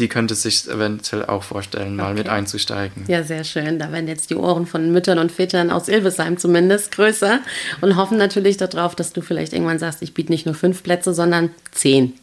die 0.00 0.08
könnte 0.08 0.34
sich 0.34 0.68
eventuell 0.68 1.26
auch 1.26 1.42
vorstellen, 1.42 1.96
mal 1.96 2.06
okay. 2.06 2.14
mit 2.14 2.28
einzusteigen. 2.28 3.04
Ja, 3.06 3.22
sehr 3.22 3.44
schön. 3.44 3.78
Da 3.78 3.92
werden 3.92 4.08
jetzt 4.08 4.30
die 4.30 4.34
Ohren 4.34 4.66
von 4.66 4.90
Müttern 4.92 5.18
und 5.18 5.30
Vätern 5.30 5.70
aus 5.70 5.88
Ilvesheim 5.88 6.38
zumindest 6.38 6.92
größer 6.92 7.40
und 7.80 7.96
hoffen 7.96 8.18
natürlich 8.18 8.56
darauf, 8.56 8.94
dass 8.94 9.12
du 9.12 9.20
vielleicht 9.20 9.52
irgendwann 9.52 9.78
sagst, 9.78 10.02
ich 10.02 10.14
biete 10.14 10.32
nicht 10.32 10.46
nur 10.46 10.54
fünf 10.54 10.82
Plätze, 10.82 11.12
sondern 11.12 11.50
zehn 11.70 12.14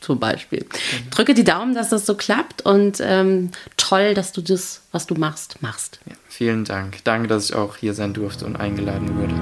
zum 0.00 0.18
Beispiel. 0.18 0.60
Mhm. 0.60 1.10
Drücke 1.10 1.34
die 1.34 1.44
Daumen, 1.44 1.74
dass 1.74 1.90
das 1.90 2.06
so 2.06 2.14
klappt 2.14 2.62
und 2.62 2.98
ähm, 3.00 3.50
toll, 3.76 4.14
dass 4.14 4.32
du 4.32 4.40
das, 4.40 4.82
was 4.92 5.06
du 5.06 5.14
machst, 5.14 5.62
machst. 5.62 6.00
Ja, 6.06 6.14
vielen 6.28 6.64
Dank. 6.64 7.02
Danke, 7.04 7.28
dass 7.28 7.46
ich 7.50 7.54
auch 7.54 7.76
hier 7.76 7.94
sein 7.94 8.12
durfte 8.12 8.44
und 8.44 8.56
eingeladen 8.56 9.16
wurde. 9.16 9.34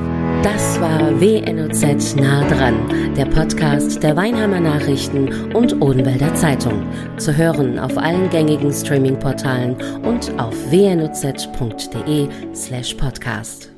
Das 0.43 0.81
war 0.81 1.21
WNOZ 1.21 2.17
nah 2.17 2.47
dran, 2.49 3.15
der 3.17 3.27
Podcast 3.27 4.03
der 4.03 4.15
Weinheimer 4.15 4.61
Nachrichten 4.61 5.53
und 5.55 5.81
Odenwälder 5.81 6.35
Zeitung. 6.35 6.87
Zu 7.17 7.37
hören 7.37 7.79
auf 7.79 7.97
allen 7.97 8.29
gängigen 8.31 8.73
Streaming-Portalen 8.73 9.75
und 10.03 10.39
auf 10.39 10.55
wnoz.de 10.71 12.29
slash 12.55 12.95
podcast. 12.95 13.74